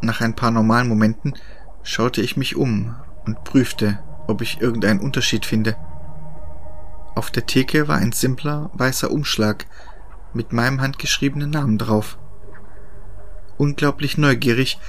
Nach 0.02 0.22
ein 0.22 0.36
paar 0.36 0.52
normalen 0.52 0.88
Momenten 0.88 1.36
schaute 1.84 2.22
ich 2.22 2.38
mich 2.38 2.56
um 2.56 2.96
und 3.26 3.44
prüfte, 3.44 4.00
ob 4.28 4.42
ich 4.42 4.62
irgendeinen 4.62 5.00
Unterschied 5.00 5.46
finde. 5.46 5.76
Auf 7.16 7.30
der 7.30 7.46
Theke 7.46 7.88
war 7.88 7.98
ein 7.98 8.12
simpler 8.12 8.72
weißer 8.74 9.12
Umschlag 9.12 9.66
mit 10.34 10.54
meinem 10.54 10.82
handgeschriebenen 10.82 11.50
Namen 11.50 11.78
drauf. 11.78 12.18
Unglaublich 13.58 14.18
neugierig, 14.18 14.80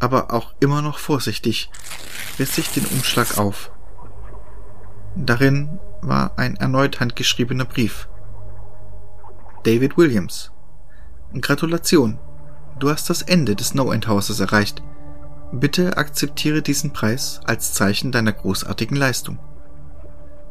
aber 0.00 0.32
auch 0.32 0.54
immer 0.58 0.82
noch 0.82 0.98
vorsichtig, 0.98 1.70
riss 2.38 2.58
ich 2.58 2.70
den 2.70 2.86
Umschlag 2.86 3.38
auf. 3.38 3.70
Darin 5.14 5.78
war 6.02 6.38
ein 6.38 6.56
erneut 6.56 7.00
handgeschriebener 7.00 7.64
Brief. 7.64 8.08
David 9.64 9.96
Williams. 9.96 10.50
Gratulation. 11.40 12.18
Du 12.78 12.90
hast 12.90 13.08
das 13.08 13.22
Ende 13.22 13.56
des 13.56 13.74
No-End-Hauses 13.74 14.38
erreicht. 14.40 14.82
Bitte 15.52 15.96
akzeptiere 15.96 16.60
diesen 16.60 16.92
Preis 16.92 17.40
als 17.44 17.72
Zeichen 17.72 18.12
deiner 18.12 18.32
großartigen 18.32 18.96
Leistung. 18.96 19.38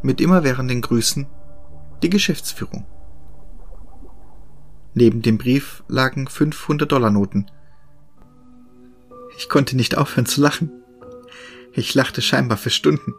Mit 0.02 0.22
immerwährenden 0.22 0.82
Grüßen, 0.82 1.28
die 2.02 2.10
Geschäftsführung. 2.10 2.86
Neben 4.96 5.22
dem 5.22 5.38
Brief 5.38 5.84
lagen 5.88 6.28
500 6.28 6.92
Dollar 6.92 7.12
Noten. 7.12 7.46
Ich 9.38 9.50
konnte 9.50 9.76
nicht 9.76 9.98
aufhören 9.98 10.26
zu 10.26 10.42
lachen. 10.42 10.72
Ich 11.74 11.94
lachte 11.94 12.22
scheinbar 12.22 12.58
für 12.58 12.70
Stunden. 12.70 13.14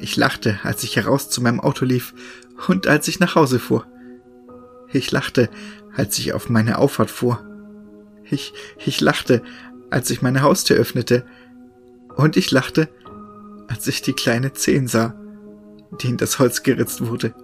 Ich 0.00 0.16
lachte, 0.16 0.58
als 0.64 0.82
ich 0.82 0.96
heraus 0.96 1.30
zu 1.30 1.40
meinem 1.40 1.60
Auto 1.60 1.84
lief 1.84 2.12
und 2.66 2.88
als 2.88 3.08
ich 3.08 3.20
nach 3.20 3.36
Hause 3.36 3.58
fuhr. 3.58 3.86
Ich 4.92 5.12
lachte, 5.12 5.48
als 5.96 6.18
ich 6.18 6.34
auf 6.34 6.50
meine 6.50 6.78
Auffahrt 6.78 7.10
fuhr. 7.10 7.51
Ich, 8.32 8.54
ich 8.84 9.00
lachte, 9.00 9.42
als 9.90 10.10
ich 10.10 10.22
meine 10.22 10.42
Haustür 10.42 10.76
öffnete. 10.76 11.24
Und 12.16 12.36
ich 12.36 12.50
lachte, 12.50 12.88
als 13.68 13.86
ich 13.86 14.02
die 14.02 14.14
kleine 14.14 14.52
Zehn 14.54 14.88
sah, 14.88 15.14
die 16.00 16.08
in 16.08 16.16
das 16.16 16.38
Holz 16.38 16.62
geritzt 16.62 17.06
wurde. 17.06 17.34